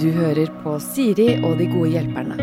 Du 0.00 0.10
hører 0.12 0.50
på 0.62 0.74
Siri 0.82 1.30
og 1.46 1.56
de 1.60 1.66
gode 1.70 1.92
hjelperne. 1.94 2.36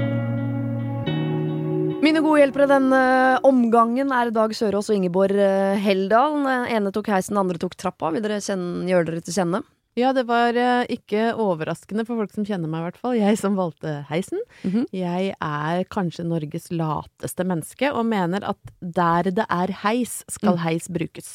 Mine 2.01 2.23
gode 2.25 2.39
hjelpere 2.41 2.65
denne 2.71 3.01
omgangen 3.45 4.09
er 4.15 4.31
Dag 4.33 4.55
Sørås 4.57 4.89
og 4.89 4.97
Ingeborg 4.97 5.37
eh, 5.37 5.75
Heldal. 5.83 6.39
Den 6.41 6.71
ene 6.79 6.93
tok 6.95 7.11
heisen, 7.13 7.35
den 7.35 7.43
andre 7.43 7.61
tok 7.61 7.75
trappa. 7.77 8.09
Vil 8.15 8.23
dere 8.25 8.39
kjenne, 8.41 8.87
gjøre 8.89 9.11
dere 9.11 9.21
til 9.27 9.37
kjenne? 9.37 9.61
Ja, 9.99 10.09
det 10.15 10.23
var 10.25 10.55
eh, 10.57 10.87
ikke 10.95 11.33
overraskende 11.35 12.07
for 12.07 12.17
folk 12.23 12.33
som 12.33 12.47
kjenner 12.47 12.71
meg, 12.71 12.81
i 12.81 12.87
hvert 12.89 12.99
fall. 13.03 13.19
Jeg 13.19 13.37
som 13.37 13.59
valgte 13.59 13.99
heisen. 14.09 14.41
Mhm. 14.65 14.87
Jeg 14.95 15.35
er 15.37 15.85
kanskje 15.93 16.25
Norges 16.25 16.71
lateste 16.73 17.45
menneske, 17.45 17.93
og 17.93 18.07
mener 18.09 18.49
at 18.49 18.73
der 18.81 19.29
det 19.29 19.45
er 19.45 19.75
heis, 19.83 20.23
skal 20.31 20.55
Mm. 20.57 20.61
heis 20.65 20.89
brukes. 20.89 21.31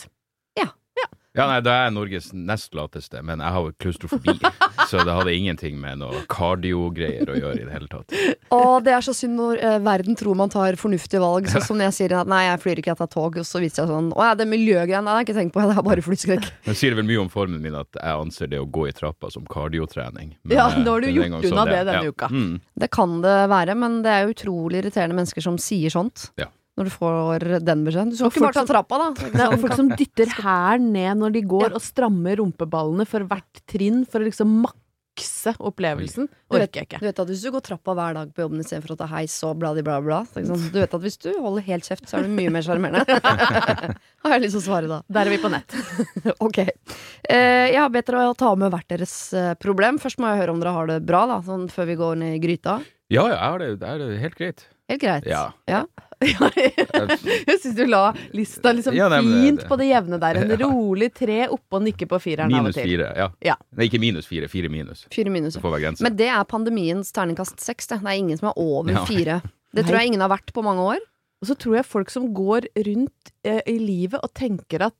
Ja, 1.36 1.44
nei, 1.50 1.58
da 1.60 1.72
er 1.74 1.82
jeg 1.86 1.94
Norges 1.96 2.30
nest 2.32 2.72
lateste, 2.76 3.20
men 3.22 3.42
jeg 3.44 3.52
har 3.52 3.66
jo 3.66 3.72
klaustrofobi, 3.82 4.34
så 4.90 5.02
det 5.04 5.12
hadde 5.18 5.34
ingenting 5.36 5.76
med 5.82 6.00
noe 6.00 6.22
cardio-greier 6.32 7.28
å 7.28 7.36
gjøre 7.36 7.60
i 7.60 7.66
det 7.66 7.74
hele 7.74 7.88
tatt. 7.92 8.14
Å, 8.56 8.60
det 8.84 8.94
er 8.96 9.04
så 9.04 9.12
synd 9.16 9.36
når 9.36 9.60
eh, 9.60 9.76
verden 9.84 10.16
tror 10.16 10.38
man 10.38 10.52
tar 10.52 10.78
fornuftige 10.80 11.20
valg. 11.20 11.50
Sånn 11.52 11.64
som 11.66 11.76
når 11.78 11.90
jeg 11.90 11.96
sier 11.98 12.14
at 12.22 12.30
nei, 12.30 12.42
jeg 12.48 12.62
flyr 12.64 12.80
ikke, 12.82 12.94
jeg 12.94 13.00
tar 13.02 13.10
tog, 13.12 13.36
og 13.42 13.46
så 13.48 13.60
viser 13.62 13.82
jeg 13.84 13.92
sånn 13.92 14.08
Å 14.16 14.30
ja, 14.30 14.34
det 14.40 14.48
miljøgreiene, 14.48 15.12
har 15.12 15.20
jeg 15.20 15.28
ikke 15.28 15.38
tenkt 15.42 15.56
på, 15.56 15.64
det 15.68 15.76
er 15.76 15.86
bare 15.90 16.06
flyskrekk. 16.08 16.48
Det 16.70 16.76
sier 16.80 16.96
vel 16.98 17.08
mye 17.08 17.20
om 17.26 17.30
formen 17.32 17.60
min 17.62 17.76
at 17.78 18.00
jeg 18.00 18.22
anser 18.24 18.52
det 18.52 18.62
å 18.62 18.68
gå 18.72 18.88
i 18.88 18.94
trappa 18.96 19.30
som 19.34 19.44
kardiotrening. 19.52 20.32
Men, 20.42 20.56
Ja, 20.56 20.70
eh, 20.72 20.80
nå 20.80 20.96
har 20.96 21.04
du 21.04 21.10
gjort 21.12 21.50
unna 21.52 21.68
det, 21.68 21.76
det 21.76 21.86
denne 21.92 22.04
Ja. 22.08 22.14
uka. 22.16 22.32
Mm. 22.32 22.60
Det 22.80 22.90
kan 22.96 23.20
det 23.24 23.36
være, 23.52 23.76
men 23.76 24.00
det 24.06 24.12
er 24.16 24.32
utrolig 24.32 24.80
irriterende 24.84 25.20
mennesker 25.20 25.44
som 25.44 25.60
sier 25.60 25.92
sånt. 25.92 26.30
Ja. 26.40 26.48
Når 26.76 26.84
du 26.84 26.90
får 26.92 27.44
den 27.64 27.84
beskjeden. 27.86 28.10
Du 28.12 28.16
skal 28.18 28.28
ikke 28.28 28.40
folk 28.42 28.54
bare 28.54 28.66
ta 28.66 28.72
trappa, 28.74 28.96
da. 29.00 29.28
Nei, 29.32 29.46
og 29.54 29.60
folk 29.62 29.76
som 29.78 29.88
dytter 29.96 30.28
hælen 30.42 30.90
ned 30.92 31.22
når 31.22 31.32
de 31.38 31.40
går, 31.48 31.70
Ja. 31.70 31.74
og 31.78 31.80
strammer 31.80 32.36
rumpeballene 32.36 33.06
for 33.08 33.20
hvert 33.24 33.62
trinn 33.66 34.02
for 34.04 34.20
å 34.20 34.26
liksom 34.28 34.50
makse 34.66 35.54
opplevelsen, 35.64 36.26
Du 36.28 36.58
vet, 36.58 36.66
orker 36.68 36.82
jeg 36.82 36.88
ikke. 36.90 36.98
du 37.00 37.06
vet 37.06 37.18
at 37.22 37.26
hvis 37.32 37.40
du 37.46 37.50
går 37.54 37.62
trappa 37.64 37.94
hver 37.96 38.12
dag 38.18 38.34
på 38.36 38.42
jobben 38.44 38.60
istedenfor 38.60 38.92
å 38.92 38.98
ta 39.00 39.06
heis 39.14 39.32
og 39.48 39.56
bla, 39.62 39.70
bla, 39.72 39.96
bla, 40.04 40.18
så? 40.28 40.44
Du 40.44 40.76
vet 40.76 40.92
at 40.92 41.00
hvis 41.00 41.16
du 41.24 41.30
holder 41.40 41.64
helt 41.64 41.88
kjeft, 41.88 42.04
så 42.10 42.18
er 42.18 42.24
du 42.28 42.28
mye 42.36 42.52
mer 42.52 42.60
sjarmerende. 42.60 43.00
Har 44.26 44.34
jeg 44.36 44.42
lyst 44.44 44.58
til 44.58 44.60
å 44.60 44.66
svare 44.66 44.90
da. 44.92 45.00
Der 45.08 45.24
er 45.24 45.30
vi 45.32 45.38
på 45.40 45.48
nett. 45.48 45.72
Ok. 46.44 46.58
Eh, 46.60 47.72
jeg 47.72 47.80
har 47.80 47.88
bedt 47.88 48.06
dere 48.12 48.28
å 48.28 48.36
ta 48.36 48.52
med 48.54 48.70
hvert 48.74 48.88
deres 48.92 49.32
eh, 49.32 49.54
problem. 49.54 49.96
Først 50.02 50.18
må 50.20 50.28
jeg 50.28 50.42
høre 50.44 50.52
om 50.52 50.60
dere 50.60 50.74
har 50.76 50.86
det 50.92 51.00
bra, 51.08 51.24
da, 51.32 51.40
sånn 51.40 51.70
før 51.72 51.86
vi 51.88 51.96
går 51.96 52.16
ned 52.20 52.36
i 52.36 52.42
gryta. 52.44 52.76
Ja, 53.08 53.24
ja, 53.30 53.38
jeg 53.38 53.38
har 53.40 53.58
det, 53.64 53.68
det 53.80 53.88
er 53.88 54.18
helt 54.20 54.36
greit. 54.36 54.66
Helt 54.90 55.00
greit. 55.00 55.24
Ja. 55.26 55.84
jeg 57.46 57.58
syns 57.62 57.76
du 57.76 57.84
la 57.86 58.04
lista 58.36 58.72
liksom 58.74 58.94
Ja, 58.96 59.08
nei, 59.12 59.20
men 59.22 59.42
fint 59.44 59.60
det- 59.62 59.68
på 59.70 59.78
det 59.80 59.88
jevne 59.90 60.18
der. 60.22 60.40
En 60.42 60.50
Ja. 60.56 60.66
rolig 60.66 61.12
tre 61.14 61.46
oppå 61.48 61.78
og 61.80 61.82
nikke 61.86 62.06
på 62.10 62.20
fireren 62.22 62.52
av 62.52 62.60
og 62.60 62.70
Minus 62.70 62.76
fire, 62.80 63.10
ja. 63.16 63.28
Ja. 63.44 63.56
Nei, 63.76 63.88
ikke 63.90 64.00
minus 64.02 64.26
fire, 64.26 64.48
fire 64.48 64.68
minus. 64.72 65.06
Fire 65.12 65.30
minus. 65.30 65.54
Det. 65.60 66.00
Men 66.00 66.16
det 66.16 66.28
er 66.32 66.44
pandemiens 66.44 67.12
terningkast 67.12 67.60
seks, 67.60 67.86
det. 67.92 68.00
Det 68.00 68.08
er 68.12 68.18
ingen 68.22 68.38
som 68.38 68.48
er 68.50 68.58
over 68.60 68.90
Ja. 68.92 69.04
fire. 69.04 69.40
Det 69.76 69.84
tror 69.84 69.98
jeg 69.98 70.06
ingen 70.08 70.22
har 70.24 70.30
vært 70.32 70.52
på 70.56 70.62
mange 70.64 70.80
år. 70.80 71.02
Og 71.42 71.50
så 71.50 71.54
tror 71.60 71.74
jeg 71.76 71.84
folk 71.84 72.08
som 72.08 72.30
går 72.32 72.64
rundt 72.86 73.30
eh, 73.44 73.58
i 73.68 73.74
livet 73.76 74.22
og 74.24 74.30
tenker 74.32 74.86
at, 74.86 74.94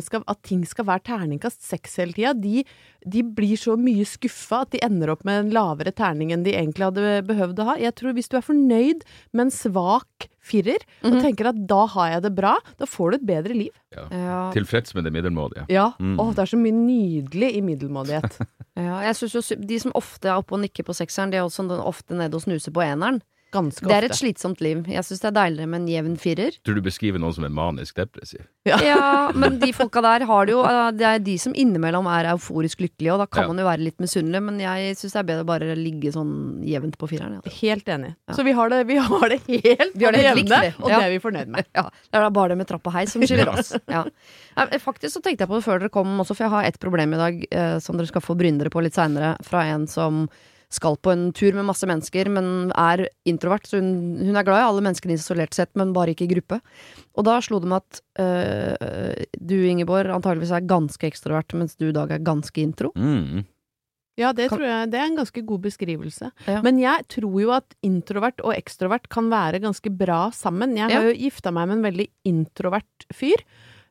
skal, 0.00 0.22
at 0.26 0.38
ting 0.42 0.62
skal 0.64 0.86
være 0.88 1.04
terningkast 1.04 1.60
seks 1.68 1.98
hele 2.00 2.14
tida, 2.16 2.32
de, 2.32 2.62
de 3.04 3.22
blir 3.36 3.58
så 3.60 3.74
mye 3.76 4.06
skuffa 4.08 4.62
at 4.64 4.72
de 4.72 4.80
ender 4.86 5.12
opp 5.12 5.26
med 5.28 5.42
en 5.42 5.50
lavere 5.52 5.92
terning 5.92 6.32
enn 6.32 6.46
de 6.46 6.54
egentlig 6.56 6.88
hadde 6.88 7.20
behøvd 7.28 7.60
å 7.60 7.66
ha. 7.68 7.74
Jeg 7.76 7.92
tror 8.00 8.16
hvis 8.16 8.32
du 8.32 8.38
er 8.40 8.46
fornøyd 8.46 9.04
med 9.36 9.44
en 9.46 9.52
svak 9.52 10.30
firer, 10.46 10.80
og 11.04 11.12
Mhm. 11.12 11.20
tenker 11.26 11.48
at 11.50 11.60
da 11.68 11.82
har 11.92 12.08
jeg 12.14 12.22
det 12.22 12.34
bra, 12.38 12.54
da 12.78 12.86
får 12.86 13.10
du 13.10 13.16
et 13.18 13.26
bedre 13.26 13.54
liv. 13.54 13.76
Ja, 13.92 14.50
Tilfreds 14.56 14.94
med 14.94 15.04
det 15.04 15.12
middelmådige. 15.12 15.66
Ja. 15.68 15.90
Mm. 16.00 16.16
Åh, 16.22 16.32
det 16.32 16.38
er 16.46 16.52
så 16.56 16.60
mye 16.60 16.72
nydelig 16.72 17.52
i 17.58 17.60
middelmådighet. 17.66 18.38
ja, 18.80 19.00
jeg 19.10 19.16
synes 19.18 19.34
jo 19.52 19.56
De 19.66 19.78
som 19.82 19.92
ofte 19.98 20.30
er 20.30 20.38
oppe 20.40 20.54
og 20.56 20.62
nikker 20.64 20.86
på 20.86 20.94
sekseren, 20.96 21.30
de 21.34 21.36
er 21.36 21.44
også 21.44 21.66
ofte 21.82 22.14
nede 22.16 22.32
og 22.38 22.42
snuser 22.46 22.72
på 22.72 22.80
eneren. 22.86 23.20
Ganske 23.56 23.88
Det 23.88 23.96
er 23.96 24.06
et 24.10 24.16
slitsomt 24.18 24.60
liv. 24.64 24.84
Jeg 24.92 25.04
syns 25.08 25.22
det 25.24 25.30
er 25.30 25.36
deiligere 25.38 25.70
med 25.72 25.80
en 25.82 25.88
jevn 25.88 26.16
firer. 26.20 26.56
Tror 26.66 26.76
du 26.76 26.82
beskriver 26.84 27.22
noen 27.22 27.32
som 27.36 27.46
er 27.48 27.52
manisk 27.56 27.96
depressiv? 27.96 28.44
Ja, 28.66 29.30
men 29.40 29.58
de 29.62 29.70
folka 29.72 30.02
der 30.04 30.24
har 30.26 30.46
det 30.48 30.52
jo 30.56 30.62
eh, 30.66 30.88
Det 30.98 31.06
er 31.06 31.20
de 31.22 31.36
som 31.38 31.54
innimellom 31.54 32.08
er 32.10 32.28
euforisk 32.32 32.80
lykkelige, 32.84 33.12
og 33.14 33.20
da 33.22 33.26
kan 33.30 33.46
Ja. 33.46 33.52
man 33.52 33.62
jo 33.62 33.66
være 33.68 33.84
litt 33.86 34.00
misunnelig, 34.02 34.40
men 34.42 34.58
jeg 34.60 34.96
syns 34.98 35.14
det 35.14 35.20
er 35.22 35.28
bedre 35.30 35.44
å 35.46 35.48
bare 35.52 35.76
ligge 35.78 36.10
sånn 36.14 36.32
jevnt 36.66 36.98
på 36.98 37.08
fireren. 37.08 37.38
Ja. 37.38 37.52
Helt 37.62 37.86
enig. 37.94 38.12
Ja. 38.28 38.34
Så 38.36 38.44
vi 38.44 38.52
har 38.58 38.68
det, 38.74 38.82
vi 38.90 38.96
har 38.98 39.28
det 39.32 39.40
helt 39.46 39.94
Vi 39.96 40.04
har 40.04 40.12
det 40.16 40.24
helt 40.26 40.42
jevne, 40.42 40.74
og 40.82 40.90
Ja. 40.90 40.98
det 40.98 41.06
er 41.06 41.14
vi 41.16 41.22
fornøyd 41.22 41.48
med. 41.54 41.70
Ja, 41.78 41.86
det 41.88 42.18
er 42.18 42.26
da 42.26 42.30
bare 42.30 42.52
det 42.54 42.58
med 42.58 42.68
trapp 42.68 42.86
og 42.90 42.92
heis 42.98 43.12
som 43.14 43.22
skiller 43.22 43.52
oss. 43.54 43.72
Ja. 43.96 44.04
Faktisk 44.82 45.14
så 45.16 45.22
tenkte 45.22 45.44
jeg 45.44 45.48
på 45.50 45.56
det 45.60 45.64
før 45.66 45.80
dere 45.80 45.92
kom 45.94 46.18
også, 46.20 46.34
for 46.36 46.46
jeg 46.46 46.52
har 46.56 46.64
et 46.68 46.78
problem 46.82 47.14
i 47.14 47.22
dag 47.22 47.40
eh, 47.50 47.78
som 47.84 47.96
dere 47.96 48.10
skal 48.10 48.24
få 48.24 48.36
bryne 48.36 48.58
dere 48.60 48.72
på 48.72 48.82
litt 48.84 48.96
seinere, 48.96 49.36
fra 49.46 49.64
en 49.70 49.86
som 49.86 50.26
skal 50.72 50.96
på 50.98 51.12
en 51.12 51.28
tur 51.36 51.54
med 51.54 51.68
masse 51.68 51.86
mennesker, 51.86 52.28
men 52.32 52.70
er 52.74 53.04
introvert. 53.28 53.68
Så 53.70 53.78
hun, 53.78 54.16
hun 54.18 54.36
er 54.36 54.46
glad 54.46 54.64
i 54.64 54.66
alle 54.66 54.82
menneskene 54.82 55.14
isolert 55.14 55.54
sett, 55.54 55.70
men 55.78 55.92
bare 55.96 56.14
ikke 56.14 56.26
i 56.26 56.32
gruppe. 56.34 56.58
Og 57.14 57.26
da 57.28 57.36
slo 57.44 57.60
det 57.62 57.70
meg 57.70 57.84
at 57.84 58.00
øh, 58.22 59.26
du, 59.38 59.54
Ingeborg, 59.68 60.10
antageligvis 60.16 60.54
er 60.56 60.66
ganske 60.66 61.06
ekstrovert, 61.06 61.54
mens 61.54 61.78
du, 61.78 61.92
Dag, 61.94 62.10
er 62.16 62.24
ganske 62.26 62.60
intro. 62.64 62.90
Mm. 62.98 63.44
Ja, 64.16 64.30
det 64.32 64.48
tror 64.48 64.64
jeg 64.64 64.90
det 64.90 64.96
er 64.98 65.10
en 65.10 65.18
ganske 65.18 65.42
god 65.44 65.60
beskrivelse. 65.66 66.30
Ja. 66.48 66.60
Men 66.64 66.78
jeg 66.80 67.04
tror 67.12 67.34
jo 67.42 67.50
at 67.52 67.74
introvert 67.84 68.40
og 68.40 68.54
ekstrovert 68.56 69.10
kan 69.12 69.28
være 69.28 69.60
ganske 69.60 69.92
bra 69.92 70.30
sammen. 70.32 70.72
Jeg 70.78 70.88
har 70.88 71.02
Ja. 71.04 71.10
jo 71.10 71.18
gifta 71.20 71.52
meg 71.52 71.68
med 71.68 71.78
en 71.78 71.84
veldig 71.92 72.08
introvert 72.24 73.06
fyr. 73.12 73.44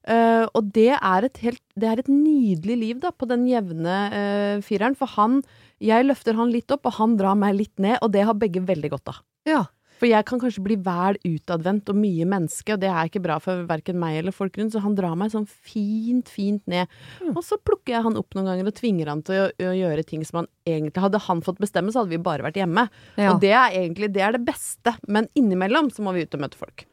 Uh, 0.06 0.46
og 0.54 0.68
det 0.74 0.92
er 0.94 1.26
et 1.26 1.38
helt 1.42 1.62
Det 1.74 1.88
er 1.90 1.98
et 1.98 2.10
nydelig 2.10 2.76
liv, 2.78 3.00
da, 3.02 3.10
på 3.10 3.26
den 3.26 3.48
jevne 3.50 3.96
uh, 4.14 4.62
fireren. 4.62 4.94
For 4.98 5.10
han 5.14 5.40
Jeg 5.86 6.08
løfter 6.08 6.38
han 6.40 6.52
litt 6.54 6.72
opp, 6.74 6.88
og 6.90 6.98
han 7.00 7.16
drar 7.20 7.38
meg 7.40 7.58
litt 7.60 7.76
ned, 7.82 8.00
og 8.02 8.12
det 8.16 8.26
har 8.26 8.38
begge 8.38 8.64
veldig 8.66 8.94
godt 8.96 9.14
av. 9.14 9.24
Ja. 9.46 9.64
For 9.96 10.10
jeg 10.10 10.26
kan 10.28 10.42
kanskje 10.42 10.64
bli 10.66 10.76
vel 10.84 11.18
utadvendt 11.24 11.88
og 11.92 11.98
mye 12.00 12.26
menneske, 12.28 12.76
og 12.76 12.82
det 12.82 12.90
er 12.92 13.08
ikke 13.08 13.22
bra 13.24 13.38
for 13.44 13.64
verken 13.70 14.00
meg 14.02 14.18
eller 14.20 14.36
folk 14.36 14.58
rundt, 14.60 14.74
så 14.76 14.82
han 14.84 14.96
drar 14.98 15.16
meg 15.20 15.32
sånn 15.32 15.48
fint, 15.48 16.28
fint 16.32 16.66
ned. 16.72 16.92
Mm. 17.24 17.32
Og 17.32 17.44
så 17.48 17.58
plukker 17.62 17.96
jeg 17.96 18.04
han 18.08 18.20
opp 18.20 18.36
noen 18.36 18.50
ganger 18.52 18.72
og 18.72 18.76
tvinger 18.76 19.12
han 19.14 19.24
til 19.26 19.46
å, 19.46 19.48
å 19.70 19.76
gjøre 19.78 20.04
ting 20.08 20.26
som 20.28 20.42
han 20.42 20.52
egentlig 20.68 21.04
Hadde 21.06 21.22
han 21.22 21.44
fått 21.46 21.62
bestemme, 21.62 21.94
så 21.94 22.02
hadde 22.02 22.16
vi 22.16 22.26
bare 22.26 22.44
vært 22.44 22.60
hjemme. 22.60 22.88
Ja. 23.16 23.32
Og 23.32 23.40
det 23.44 23.54
er 23.54 23.78
egentlig 23.78 24.12
det 24.16 24.26
er 24.26 24.36
det 24.36 24.44
beste, 24.48 24.96
men 25.08 25.30
innimellom 25.38 25.92
så 25.94 26.04
må 26.04 26.16
vi 26.16 26.26
ut 26.26 26.36
og 26.36 26.44
møte 26.44 26.60
folk. 26.60 26.88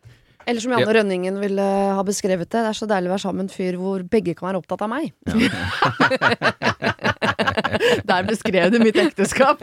Eller 0.46 0.62
som 0.62 0.74
Janne 0.74 0.94
Rønningen 0.94 1.38
ville 1.38 1.66
ha 1.96 2.02
beskrevet 2.06 2.50
det, 2.50 2.64
det 2.64 2.70
er 2.72 2.78
så 2.78 2.88
deilig 2.90 3.10
å 3.10 3.14
være 3.14 3.24
sammen 3.24 3.44
med 3.44 3.50
en 3.50 3.54
fyr 3.54 3.78
hvor 3.78 4.02
begge 4.10 4.34
kan 4.38 4.50
være 4.50 4.62
opptatt 4.62 4.82
av 4.84 4.90
meg. 4.90 5.12
Der 8.10 8.28
beskrev 8.28 8.72
du 8.72 8.78
mitt 8.82 8.98
ekteskap. 9.00 9.62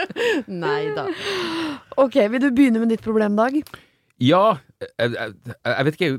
Nei 0.64 0.82
da. 0.96 1.08
Ok, 2.00 2.20
vil 2.30 2.42
du 2.42 2.50
begynne 2.54 2.82
med 2.82 2.94
ditt 2.94 3.04
problem, 3.04 3.36
Dag? 3.38 3.58
Ja, 4.22 4.58
jeg, 4.78 5.10
jeg, 5.16 5.32
jeg 5.66 5.86
vet 5.86 5.96
ikke 5.98 6.10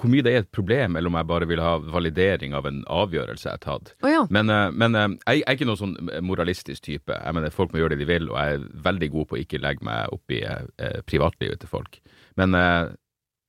hvor 0.00 0.10
mye 0.10 0.24
det 0.24 0.32
er 0.32 0.42
et 0.42 0.54
problem, 0.54 0.96
eller 0.96 1.12
om 1.12 1.18
jeg 1.18 1.28
bare 1.28 1.48
vil 1.50 1.60
ha 1.62 1.74
validering 1.92 2.56
av 2.56 2.66
en 2.68 2.80
avgjørelse 2.90 3.44
jeg 3.46 3.58
har 3.58 3.62
tatt. 3.62 3.92
Oh, 4.00 4.08
ja. 4.10 4.22
Men, 4.32 4.48
eh, 4.50 4.70
men 4.72 4.96
eh, 4.96 5.08
jeg, 5.26 5.42
jeg 5.42 5.46
er 5.50 5.58
ikke 5.58 5.68
noen 5.68 5.82
sånn 5.82 5.94
moralistisk 6.24 6.86
type. 6.88 7.12
Jeg 7.12 7.36
mener, 7.36 7.52
Folk 7.54 7.74
må 7.74 7.82
gjøre 7.82 7.94
det 7.94 8.06
de 8.06 8.08
vil, 8.08 8.30
og 8.32 8.38
jeg 8.40 8.56
er 8.56 8.66
veldig 8.88 9.10
god 9.12 9.28
på 9.28 9.36
å 9.36 9.42
ikke 9.42 9.60
legge 9.62 9.86
meg 9.86 10.16
opp 10.16 10.34
i 10.34 10.40
eh, 10.48 10.98
privatlivet 11.08 11.62
til 11.62 11.70
folk. 11.70 12.00
Men 12.40 12.56
eh, 12.56 12.94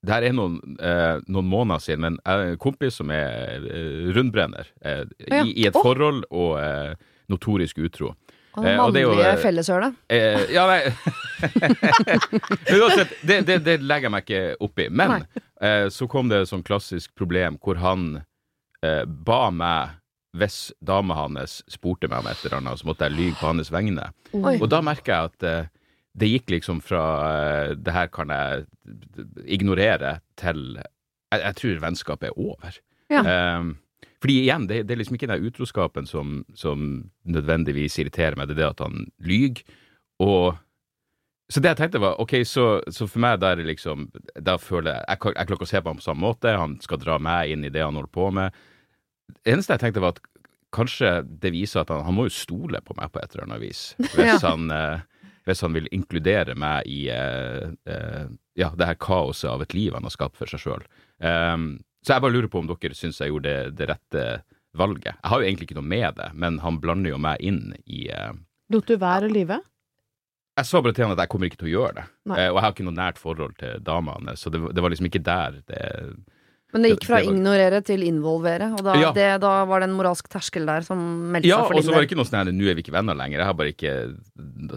det 0.04 0.12
her 0.12 0.26
er 0.28 0.36
noen, 0.36 0.58
eh, 0.84 1.22
noen 1.32 1.48
måneder 1.48 1.80
siden, 1.84 2.04
men 2.04 2.18
jeg 2.20 2.36
har 2.36 2.50
en 2.50 2.60
kompis 2.60 3.00
som 3.00 3.12
er 3.16 3.64
eh, 3.72 4.10
rundbrenner 4.16 4.68
eh, 4.84 5.06
Ja. 5.30 5.44
i, 5.46 5.54
i 5.64 5.68
et 5.70 5.78
oh. 5.80 5.86
forhold 5.86 6.26
og 6.30 6.58
eh, 6.60 6.96
notorisk 7.32 7.80
utro. 7.80 8.12
Og 8.12 8.68
Eh, 8.68 8.78
og 8.78 8.94
er 8.96 9.02
jo, 9.02 9.14
mannlige 9.16 9.32
eh, 9.32 9.40
felleshølet. 9.42 9.96
Ja, 10.54 10.68
nei 10.70 10.82
Men 12.70 12.84
Uansett, 12.84 13.16
det, 13.26 13.40
det, 13.48 13.56
det 13.66 13.80
legger 13.82 14.10
jeg 14.10 14.14
meg 14.14 14.28
ikke 14.28 14.44
opp 14.68 14.84
i. 14.84 14.90
Men 14.94 15.24
så 15.96 16.06
kom 16.12 16.30
det 16.30 16.44
et 16.44 16.52
sånn 16.52 16.66
klassisk 16.68 17.16
problem 17.18 17.58
hvor 17.64 17.80
han 17.82 18.20
ba 19.26 19.40
meg 19.56 19.96
hvis 20.38 20.74
dama 20.84 21.16
hans 21.18 21.62
spurte 21.72 22.10
meg 22.12 22.22
om 22.22 22.30
et 22.30 22.44
eller 22.44 22.60
annet, 22.60 22.82
så 22.82 22.88
måtte 22.90 23.08
jeg 23.08 23.16
lyge 23.16 23.40
på 23.40 23.48
hans 23.48 23.70
vegne. 23.74 24.08
Oi. 24.34 24.56
Og 24.60 24.66
da 24.70 24.82
merker 24.86 25.14
jeg 25.14 25.32
at 25.32 25.74
det 26.18 26.30
gikk 26.30 26.52
liksom 26.54 26.82
fra 26.86 27.04
eh, 27.28 27.72
det 27.80 27.94
her 27.96 28.10
kan 28.14 28.30
jeg 28.30 28.66
ignorere, 29.46 30.20
til 30.40 30.76
jeg, 30.78 31.40
jeg 31.42 31.56
tror 31.60 31.80
vennskapet 31.88 32.30
er 32.30 32.38
over. 32.40 32.76
Ja. 33.10 33.24
Um, 33.58 33.72
fordi 34.22 34.36
igjen, 34.46 34.68
det, 34.70 34.84
det 34.88 34.94
er 34.96 35.00
liksom 35.02 35.18
ikke 35.18 35.28
den 35.34 35.48
utroskapen 35.50 36.06
som, 36.08 36.44
som 36.56 36.84
nødvendigvis 37.28 37.98
irriterer 38.00 38.38
meg, 38.40 38.48
det 38.48 38.56
er 38.56 38.62
det 38.62 38.70
at 38.70 38.84
han 38.86 39.08
lyger. 39.26 39.64
Og 40.24 40.54
så 41.52 41.60
det 41.60 41.74
jeg 41.74 41.80
tenkte 41.82 42.00
var, 42.02 42.16
ok, 42.24 42.38
så, 42.48 42.68
så 42.94 43.06
for 43.10 43.20
meg 43.26 43.42
er 43.44 43.58
det 43.60 43.66
liksom, 43.68 44.06
da 44.40 44.56
føler 44.62 44.94
jeg, 44.96 45.04
jeg, 45.10 45.34
jeg 45.36 45.48
klarer 45.50 45.58
ikke 45.58 45.68
å 45.68 45.72
se 45.74 45.82
på 45.84 45.92
ham 45.92 46.00
på 46.00 46.06
samme 46.06 46.24
måte, 46.24 46.54
han 46.58 46.78
skal 46.82 47.02
dra 47.02 47.18
meg 47.22 47.52
inn 47.56 47.66
i 47.68 47.74
det 47.74 47.84
han 47.84 47.98
holder 48.00 48.14
på 48.16 48.30
med. 48.38 48.56
Det 49.44 49.54
eneste 49.58 49.76
jeg 49.76 49.84
tenkte 49.84 50.02
var 50.06 50.16
at 50.16 50.22
kanskje 50.74 51.12
det 51.44 51.52
viser 51.54 51.84
at 51.84 51.92
han, 51.94 52.06
han 52.08 52.16
må 52.18 52.30
jo 52.30 52.34
stole 52.38 52.80
på 52.86 52.96
meg 52.98 53.12
på 53.14 53.20
et 53.22 53.34
eller 53.36 53.50
annet 53.50 53.62
vis. 53.66 53.82
Hvis, 54.14 54.16
Ja. 54.24 54.38
han, 54.46 54.70
eh, 54.74 55.04
hvis 55.48 55.64
han 55.66 55.76
vil 55.76 55.90
inkludere 55.96 56.56
meg 56.60 56.88
i 56.88 57.08
eh, 57.12 57.74
eh, 57.90 58.28
ja, 58.60 58.70
det 58.78 58.88
her 58.88 59.00
kaoset 59.02 59.50
av 59.52 59.64
et 59.66 59.76
liv 59.76 59.96
han 59.96 60.06
har 60.08 60.14
skapt 60.14 60.40
for 60.40 60.50
seg 60.50 60.62
sjøl. 60.62 60.84
så 61.20 62.14
jeg 62.14 62.24
bare 62.24 62.34
lurer 62.34 62.50
på 62.52 62.62
om 62.62 62.68
dere 62.70 62.96
syns 62.96 63.20
jeg 63.22 63.32
gjorde 63.32 63.50
det, 63.50 63.76
det 63.80 63.88
rette 63.90 64.26
valget. 64.78 65.16
Jeg 65.16 65.30
har 65.32 65.42
jo 65.42 65.48
egentlig 65.48 65.70
ikke 65.70 65.80
noe 65.80 65.90
med 65.90 66.18
det, 66.18 66.30
men 66.34 66.60
han 66.64 66.80
blander 66.84 67.14
jo 67.14 67.20
meg 67.22 67.42
inn 67.42 67.76
i 67.86 68.08
uh, 68.14 68.34
Lot 68.74 68.90
du 68.90 68.98
være 68.98 69.30
å 69.30 69.34
lyve? 69.34 69.60
Jeg 70.58 70.70
sa 70.70 70.82
bare 70.86 70.94
til 70.94 71.08
han 71.08 71.16
at 71.16 71.24
jeg 71.24 71.32
kommer 71.34 71.50
ikke 71.50 71.60
til 71.64 71.72
å 71.72 71.74
gjøre 71.74 71.96
det. 71.98 72.06
Nei. 72.30 72.38
Og 72.52 72.58
jeg 72.58 72.66
har 72.66 72.74
ikke 72.76 72.86
noe 72.86 72.98
nært 72.98 73.22
forhold 73.22 73.56
til 73.58 73.84
dama 73.86 74.18
hans, 74.20 74.46
så 74.46 74.54
det, 74.54 74.62
det 74.74 74.86
var 74.86 74.94
liksom 74.94 75.10
ikke 75.10 75.24
der 75.26 75.60
det 75.70 75.84
Men 76.74 76.82
det 76.82 76.90
gikk 76.96 77.06
fra 77.06 77.18
Det- 77.22 77.28
var- 77.28 77.34
ignorere 77.36 77.82
til 77.86 78.02
involvere, 78.02 78.72
og 78.74 78.84
da, 78.84 78.94
Ja. 79.00 79.12
det, 79.14 79.42
da 79.42 79.66
var 79.66 79.80
det 79.80 79.90
en 79.90 79.96
moralsk 79.96 80.28
terskel 80.28 80.66
der 80.66 80.82
som 80.82 80.98
meldte 81.32 81.46
Ja, 81.48 81.62
seg 81.62 81.68
for 81.68 81.74
din 81.74 81.82
del. 81.82 81.84
Ja, 81.84 81.84
og 81.84 81.84
så 81.86 81.94
var 81.94 82.02
det 82.02 82.10
ikke 82.10 82.18
noe 82.18 82.26
sånn 82.26 82.48
at 82.48 82.54
nå 82.54 82.68
er 82.70 82.74
vi 82.76 82.82
ikke 82.84 82.92
venner 82.98 83.16
lenger. 83.16 83.38
Jeg 83.38 83.46
har 83.46 83.54
bare 83.54 83.72
ikke 83.74 83.94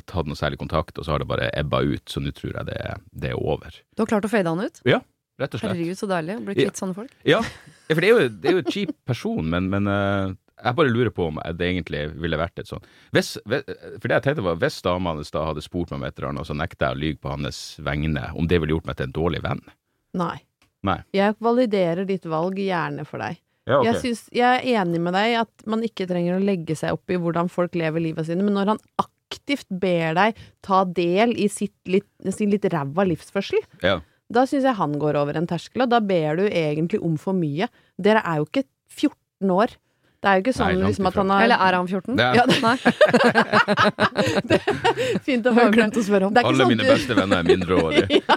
tatt 0.07 0.27
noe 0.27 0.37
særlig 0.37 0.59
kontakt, 0.59 0.99
og 0.99 1.05
så 1.05 1.13
har 1.13 1.19
det 1.21 1.29
bare 1.29 1.51
ebba 1.55 1.81
ut, 1.83 2.05
så 2.07 2.21
nå 2.21 2.33
tror 2.37 2.53
jeg 2.55 2.67
det, 2.67 3.01
det 3.19 3.31
er 3.31 3.37
over. 3.41 3.71
Du 3.97 4.03
har 4.03 4.07
klart 4.07 4.25
å 4.25 4.31
fade 4.31 4.47
han 4.47 4.61
ut? 4.61 4.81
Ja, 4.85 5.01
Rett 5.39 5.53
og 5.55 5.61
slett. 5.61 5.73
Herregud, 5.77 5.99
så 6.01 6.09
deilig 6.09 6.37
å 6.39 6.45
bli 6.47 6.55
Ja. 6.57 6.65
kvitt 6.71 6.79
sånne 6.81 6.95
folk. 6.95 7.11
Ja, 7.25 7.41
ja, 7.89 7.95
for 7.95 8.01
det 8.01 8.05
er 8.05 8.13
jo, 8.21 8.29
det 8.29 8.45
er 8.49 8.53
jo 8.53 8.59
et 8.65 8.73
kjip 8.73 8.95
person, 9.05 9.45
men, 9.51 9.69
men 9.69 9.87
eh, 9.87 10.35
jeg 10.65 10.75
bare 10.77 10.89
lurer 10.89 11.11
på 11.11 11.27
om 11.29 11.35
det 11.57 11.61
egentlig 11.61 12.15
ville 12.19 12.39
vært 12.39 12.59
et 12.59 12.65
sånn 12.67 12.81
hvis, 13.13 13.37
hvis, 13.47 13.63
For 14.01 14.09
det 14.09 14.17
jeg 14.17 14.23
tenkte 14.25 14.43
var, 14.43 14.57
hvis 14.57 14.81
dama 14.81 15.11
hans 15.13 15.31
da 15.31 15.45
hadde 15.45 15.61
spurt 15.61 15.91
meg 15.91 16.01
om 16.01 16.05
et 16.05 16.19
eller 16.19 16.29
annet, 16.31 16.41
og 16.41 16.47
så 16.47 16.57
nekta 16.57 16.89
jeg 16.89 16.97
å 16.97 17.01
lyge 17.01 17.21
på 17.21 17.29
hans 17.29 17.77
vegne, 17.85 18.33
om 18.35 18.47
det 18.47 18.61
ville 18.63 18.73
gjort 18.73 18.87
meg 18.87 18.97
til 18.97 19.05
en 19.09 19.13
dårlig 19.13 19.43
venn? 19.43 19.61
Nei. 20.15 20.41
Nei. 20.85 20.99
Jeg 21.17 21.35
validerer 21.41 22.05
ditt 22.07 22.25
valg 22.29 22.59
gjerne 22.61 23.05
for 23.09 23.19
deg. 23.23 23.39
Ja, 23.67 23.81
Jeg, 23.83 23.97
synes, 23.99 24.29
jeg 24.31 24.47
er 24.47 24.63
enig 24.83 25.01
med 25.03 25.13
deg 25.17 25.41
at 25.41 25.65
man 25.67 25.81
ikke 25.83 26.07
trenger 26.07 26.37
å 26.37 26.45
legge 26.45 26.77
seg 26.79 26.93
opp 26.95 27.11
i 27.11 27.17
hvordan 27.19 27.49
folk 27.51 27.75
lever 27.75 27.99
livet 28.05 28.27
sine, 28.29 28.45
men 28.47 28.55
når 28.55 28.67
han 28.77 28.83
aktivt 29.03 29.67
ber 29.71 30.15
deg 30.15 30.37
ta 30.63 30.85
del 30.85 31.33
i 31.35 31.49
sitt 31.51 31.75
litt, 31.91 32.07
sin 32.31 32.51
litt 32.55 32.65
ræva 32.71 33.03
livsførsel, 33.09 33.59
Ja. 33.83 33.99
da 34.31 34.47
syns 34.47 34.63
jeg 34.69 34.77
han 34.79 34.95
går 35.03 35.17
over 35.19 35.35
en 35.37 35.47
terskel, 35.51 35.83
og 35.83 35.91
da 35.91 35.99
ber 35.99 36.37
du 36.37 36.47
egentlig 36.47 37.03
om 37.03 37.17
for 37.19 37.33
mye. 37.35 37.67
Dere 37.99 38.23
er 38.25 38.37
jo 38.39 38.45
ikke 38.47 38.63
14 38.89 39.51
år. 39.51 39.69
Det 40.23 40.29
er 40.31 40.35
jo 40.39 40.43
ikke 40.47 40.55
sånn 40.57 40.79
Nei, 40.81 40.87
liksom 40.89 41.07
at 41.07 41.15
han 41.21 41.31
har 41.31 41.43
Eller 41.45 41.57
er 41.61 41.73
han 41.77 41.87
14? 41.87 42.19
Ja. 42.19 42.35
Ja, 42.35 42.45
Nei, 42.63 42.77
Fint 45.27 45.47
å 45.47 45.53
få 45.55 45.67
glemt 45.75 45.97
å 45.99 46.03
spørre 46.07 46.27
om. 46.29 46.33
Det 46.35 46.41
er 46.41 46.45
ikke 46.47 46.53
Alle 46.55 46.65
sånn 46.65 46.73
mine 46.73 46.87
beste 46.89 47.13
venner 47.19 47.37
er 47.43 47.47
mindreårige. 47.51 48.07
Ja, 48.27 48.37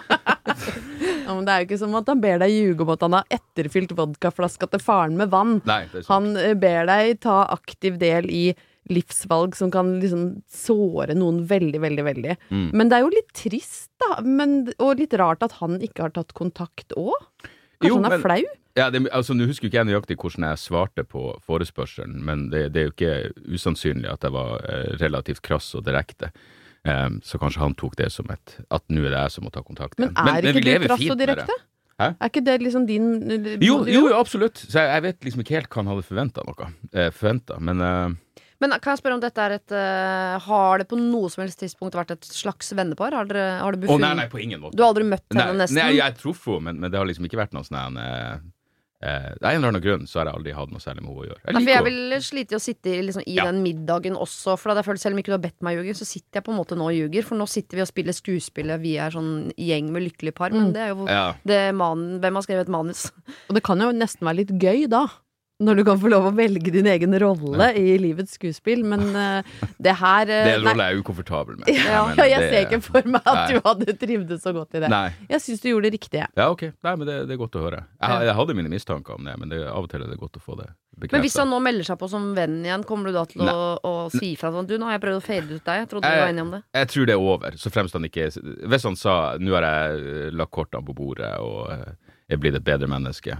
men 1.37 1.45
det 1.47 1.53
er 1.53 1.61
jo 1.61 1.67
ikke 1.69 1.81
som 1.81 1.95
at 1.99 2.09
han 2.09 2.23
ber 2.23 2.39
deg 2.41 2.53
ljuge 2.53 2.85
om 2.85 2.93
at 2.95 3.05
han 3.05 3.17
har 3.19 3.35
etterfylt 3.39 3.93
vodkaflaska 3.97 4.69
til 4.71 4.81
faren 4.83 5.17
med 5.19 5.31
vann. 5.33 5.59
Nei. 5.69 5.83
Han 6.09 6.31
eh, 6.39 6.55
ber 6.59 6.89
deg 6.89 7.19
ta 7.25 7.43
aktiv 7.53 7.99
del 8.01 8.29
i 8.33 8.43
livsvalg 8.89 9.53
som 9.57 9.69
kan 9.73 9.99
liksom 10.01 10.39
såre 10.49 11.13
noen 11.17 11.43
veldig, 11.49 11.81
veldig, 11.83 12.05
veldig. 12.07 12.37
Mm. 12.49 12.69
Men 12.73 12.89
det 12.89 12.97
er 12.97 13.03
jo 13.05 13.11
litt 13.13 13.33
trist, 13.37 13.91
da. 14.01 14.15
Men, 14.25 14.63
og 14.81 14.97
litt 15.01 15.13
rart 15.19 15.45
at 15.45 15.59
han 15.59 15.77
ikke 15.85 16.07
har 16.07 16.15
tatt 16.15 16.33
kontakt 16.37 16.95
òg. 16.97 17.17
Kanskje 17.79 17.91
Jo, 17.91 17.99
han 17.99 18.09
er 18.09 18.17
men- 18.17 18.25
flau? 18.25 18.41
Ja, 18.77 18.89
det, 18.93 19.01
altså, 19.11 19.33
Nå 19.35 19.47
husker 19.49 19.67
ikke 19.67 19.81
jeg 19.81 19.89
nøyaktig 19.89 20.15
hvordan 20.21 20.45
jeg 20.51 20.61
svarte 20.61 21.03
på 21.03 21.23
forespørselen, 21.43 22.21
men 22.23 22.47
det, 22.53 22.69
det 22.71 22.79
er 22.81 22.87
jo 22.87 22.93
ikke 22.93 23.55
usannsynlig 23.57 24.07
at 24.11 24.23
jeg 24.23 24.31
var 24.31 24.61
eh, 24.63 24.93
relativt 25.01 25.41
krass 25.43 25.73
og 25.75 25.83
direkte. 25.87 26.29
Em, 26.87 27.17
så 27.25 27.39
kanskje 27.41 27.59
han 27.59 27.73
tok 27.75 27.97
det 27.99 28.07
som 28.13 28.29
et 28.31 28.53
At 28.71 28.85
nå 28.87 29.01
er 29.03 29.11
det 29.11 29.19
jeg 29.25 29.33
som 29.33 29.43
må 29.43 29.51
ta 29.51 29.59
kontakt 29.65 29.99
Men 29.99 30.13
er 30.15 30.29
men, 30.29 30.45
ikke 30.47 30.61
du 30.61 30.67
lever 30.69 30.87
krass 30.87 31.01
og 31.11 31.17
direkte? 31.19 31.57
Hæ? 31.99 32.07
Er 32.15 32.29
ikke 32.31 32.43
det 32.45 32.53
liksom 32.63 32.85
din 32.87 33.09
Jo, 33.59 33.81
jo, 33.83 34.05
absolutt. 34.15 34.61
Så 34.63 34.79
jeg, 34.79 34.87
jeg 34.87 35.03
vet 35.03 35.27
liksom 35.27 35.43
ikke 35.43 35.57
helt 35.57 35.67
hva 35.67 35.81
han 35.81 35.89
hadde 35.91 36.05
forventa 36.07 36.45
noe. 36.47 36.69
Eh, 36.93 37.09
forventet, 37.11 37.59
men 37.59 37.83
eh, 37.83 38.45
Men 38.63 38.75
kan 38.79 38.93
jeg 38.93 39.01
spørre 39.01 39.17
om 39.17 39.23
dette 39.23 39.43
er 39.43 39.57
et 39.57 39.73
uh, 39.75 40.37
Har 40.45 40.79
det 40.79 40.87
på 40.87 40.99
noe 40.99 41.27
som 41.31 41.43
helst 41.43 41.59
tidspunkt 41.59 41.97
vært 41.99 42.15
et 42.15 42.29
slags 42.31 42.71
vennepar? 42.71 43.17
Har, 43.19 43.27
dere, 43.27 43.59
har 43.59 43.75
du 43.75 43.81
Å 43.81 43.83
befunnet 43.83 44.07
nei, 44.07 44.21
nei, 44.21 44.29
på 44.31 44.39
ingen 44.39 44.63
måte. 44.63 44.79
Du 44.79 44.85
har 44.85 44.93
aldri 44.93 45.03
møtt 45.09 45.27
Nei, 45.35 45.43
henne 45.43 45.65
nesten? 45.65 45.81
nei, 45.81 45.97
jeg 45.99 46.15
truffet 46.21 46.53
henne, 46.55 46.69
men, 46.69 46.79
men 46.85 46.95
det 46.95 47.01
har 47.01 47.11
liksom 47.11 47.27
ikke 47.27 47.41
vært 47.41 47.59
noe 47.59 47.67
sånn 47.67 47.81
eh, 49.01 49.29
Av 49.41 49.49
en 49.51 49.55
eller 49.57 49.67
annen 49.69 49.81
grunn 49.81 50.07
så 50.07 50.19
har 50.19 50.25
jeg 50.29 50.35
aldri 50.35 50.51
hatt 50.57 50.71
noe 50.71 50.79
særlig 50.83 51.03
med 51.03 51.09
henne 51.11 51.21
å 51.23 51.27
gjøre. 51.29 51.39
Nei, 51.45 51.53
for 51.53 51.59
liker 51.61 51.75
jeg 51.77 51.85
vil 51.87 52.21
slite 52.25 52.51
i 52.51 52.57
å 52.59 52.63
sitte 52.63 52.95
liksom, 53.07 53.23
i 53.27 53.35
Ja. 53.37 53.45
den 53.45 53.61
middagen 53.63 54.15
også. 54.19 54.57
For 54.59 54.73
da 54.73 54.81
jeg 54.81 54.85
følt 54.89 54.99
Selv 54.99 55.13
om 55.13 55.19
ikke 55.23 55.31
du 55.31 55.37
har 55.37 55.45
bedt 55.45 55.61
meg 55.61 55.77
ljuge, 55.77 55.95
så 55.95 56.05
sitter 56.05 56.39
jeg 56.39 56.43
på 56.43 56.51
en 56.51 56.57
måte 56.59 56.75
nå 56.77 56.89
og 56.89 56.95
ljuger. 56.97 57.23
For 57.23 57.35
nå 57.39 57.47
sitter 57.47 57.77
vi 57.77 57.81
og 57.81 57.87
spiller 57.87 58.13
skuespillet, 58.13 58.81
vi 58.81 58.97
er 58.97 59.09
sånn 59.11 59.53
gjeng 59.57 59.89
med 59.91 60.03
lykkelige 60.03 60.35
par. 60.35 60.49
Men 60.51 60.67
Mm. 60.69 60.73
det 60.73 60.81
er 60.81 60.89
jo 60.95 61.05
ja. 61.07 61.33
det 61.45 61.75
man, 61.75 62.19
Hvem 62.19 62.33
har 62.35 62.41
skrevet 62.43 62.67
manus? 62.67 63.11
Og 63.49 63.55
det 63.55 63.63
kan 63.63 63.79
jo 63.79 63.91
nesten 63.91 64.25
være 64.27 64.35
litt 64.43 64.53
gøy, 64.59 64.87
da. 64.89 65.07
Når 65.59 65.75
du 65.75 65.83
kan 65.83 65.97
få 65.99 66.07
lov 66.07 66.23
å 66.29 66.31
velge 66.31 66.71
din 66.71 66.87
egen 66.87 67.11
rolle 67.19 67.65
i 67.75 67.97
livets 67.99 68.37
skuespill. 68.37 68.85
Men 68.87 69.01
uh, 69.11 69.41
det 69.75 69.91
her 69.99 70.21
uh, 70.23 70.31
Det 70.31 70.53
er 70.53 70.55
en 70.55 70.63
nei. 70.63 70.71
rolle 70.71 70.85
jeg 70.87 70.95
er 70.95 71.01
ukomfortabel 71.03 71.57
med. 71.59 71.67
Ja, 71.89 72.05
men 72.07 72.29
jeg 72.31 72.39
det- 72.39 72.49
ser 72.53 72.67
ikke 72.69 72.79
for 72.85 73.09
meg 73.11 73.21
at 73.27 73.39
Nei. 73.41 73.47
du 73.51 73.59
hadde 73.65 73.95
trivdes 73.99 74.41
så 74.45 74.53
godt 74.55 74.77
i 74.79 74.83
det. 74.85 74.89
Nei. 74.93 75.09
Jeg 75.27 75.41
syns 75.43 75.59
du 75.65 75.67
gjorde 75.73 75.89
det 75.89 75.97
riktige. 75.99 76.27
Ja, 76.39 76.45
ok. 76.53 76.63
Nei, 76.87 76.93
men 76.95 77.07
det, 77.11 77.17
det 77.27 77.35
er 77.35 77.41
godt 77.41 77.57
å 77.59 77.63
høre. 77.65 77.81
Jeg, 77.99 78.27
jeg 78.29 78.35
hadde 78.39 78.55
mine 78.55 78.71
mistanker 78.71 79.17
om 79.19 79.27
det, 79.27 79.35
men 79.41 79.49
det, 79.51 79.59
av 79.67 79.83
og 79.83 79.89
til 79.91 80.05
er 80.05 80.13
det 80.13 80.19
godt 80.21 80.39
å 80.39 80.43
få 80.45 80.55
det 80.61 80.69
bekreftet. 80.95 81.11
Men 81.17 81.25
hvis 81.27 81.37
han 81.39 81.51
nå 81.51 81.59
melder 81.63 81.87
seg 81.89 81.99
på 81.99 82.07
som 82.11 82.29
venn 82.35 82.55
igjen, 82.63 82.83
kommer 82.87 83.11
du 83.11 83.17
da 83.19 83.25
til 83.27 83.43
å, 83.47 83.57
å 83.83 83.93
si 84.15 84.31
fra 84.39 84.51
sånn 84.55 84.67
Du, 84.67 84.77
nå 84.79 84.87
har 84.87 84.95
jeg 84.97 85.03
prøvd 85.05 85.19
å 85.19 85.25
fade 85.27 85.57
ut 85.59 85.63
deg. 85.67 85.81
Jeg 85.83 85.89
trodde 85.91 86.07
Eh, 86.13 86.21
var 86.23 86.31
enig 86.31 86.43
om 86.47 86.51
det. 86.55 86.61
Jeg 86.79 86.87
tror 86.93 87.05
det 87.11 87.15
er 87.15 87.25
over, 87.35 87.59
så 87.59 87.71
fremst 87.71 87.95
han 87.99 88.07
ikke 88.07 88.29
Hvis 88.71 88.87
han 88.87 88.95
sa 88.99 89.35
'nå 89.39 89.53
har 89.59 89.67
jeg 89.67 89.99
eh, 90.07 90.31
lagt 90.35 90.51
kortene 90.55 90.83
på 90.87 90.95
bordet 90.95 91.35
og 91.43 91.67
jeg 91.67 92.37
er 92.37 92.41
blitt 92.41 92.55
et 92.55 92.63
bedre 92.63 92.87
menneske', 92.87 93.35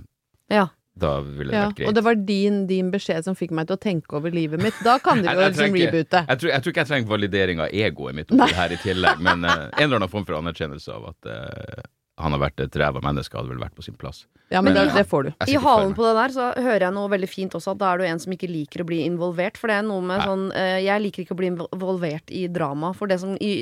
Ja. 0.51 0.67
Da 1.01 1.13
ville 1.25 1.51
det 1.51 1.57
Ja, 1.57 1.67
vært 1.69 1.77
greit. 1.79 1.87
og 1.89 1.95
det 1.97 2.03
var 2.05 2.19
din, 2.29 2.59
din 2.69 2.89
beskjed 2.93 3.27
som 3.27 3.37
fikk 3.39 3.51
meg 3.55 3.69
til 3.69 3.77
å 3.77 3.81
tenke 3.81 4.17
over 4.19 4.33
livet 4.35 4.61
mitt. 4.63 4.75
Da 4.85 4.97
kan 5.03 5.21
dere 5.23 5.35
jo 5.47 5.51
liksom 5.53 5.77
reboote. 5.79 6.25
Jeg 6.27 6.41
tror, 6.43 6.51
jeg 6.53 6.65
tror 6.65 6.73
ikke 6.75 6.83
jeg 6.85 6.91
trenger 6.93 7.13
validering 7.13 7.63
av 7.65 7.71
egoet 7.85 8.19
mitt 8.19 8.33
oppi 8.35 8.51
her 8.57 8.75
i 8.75 8.81
tillegg, 8.83 9.23
men 9.23 9.47
uh, 9.47 9.55
en 9.69 9.85
eller 9.87 10.01
annen 10.01 10.11
form 10.11 10.27
for 10.27 10.39
anerkjennelse 10.39 10.93
av 10.95 11.09
at 11.13 11.31
uh, 11.31 11.87
han 12.19 12.35
har 12.35 12.41
vært 12.41 12.59
et 12.65 12.75
ræva 12.75 12.99
menneske, 13.03 13.37
hadde 13.39 13.47
vel 13.53 13.61
vært 13.61 13.77
på 13.77 13.83
sin 13.85 13.95
plass. 13.95 14.25
Ja, 14.51 14.59
men 14.61 14.73
Men 14.73 14.89
det, 14.89 14.95
det 14.97 15.05
får 15.07 15.23
du. 15.23 15.29
I 15.47 15.55
halen 15.61 15.93
på 15.95 16.03
det 16.03 16.15
der 16.17 16.33
så 16.35 16.47
hører 16.57 16.87
jeg 16.89 16.95
noe 16.97 17.11
veldig 17.13 17.29
fint 17.31 17.53
også, 17.55 17.71
at 17.77 17.79
da 17.79 17.93
er 17.93 18.01
du 18.01 18.07
en 18.09 18.19
som 18.19 18.33
ikke 18.35 18.49
liker 18.49 18.83
å 18.83 18.87
bli 18.89 19.03
involvert. 19.05 19.55
For 19.61 19.71
det 19.71 19.77
er 19.79 19.85
noe 19.87 20.01
med 20.03 20.19
Nei. 20.19 20.25
sånn 20.27 20.43
eh, 20.51 20.79
Jeg 20.83 21.03
liker 21.05 21.23
ikke 21.23 21.37
å 21.37 21.39
bli 21.39 21.51
involvert 21.53 22.33
i 22.33 22.47
drama. 22.51 22.89
For 22.97 23.07
det 23.07 23.21
som 23.21 23.37
i, 23.39 23.61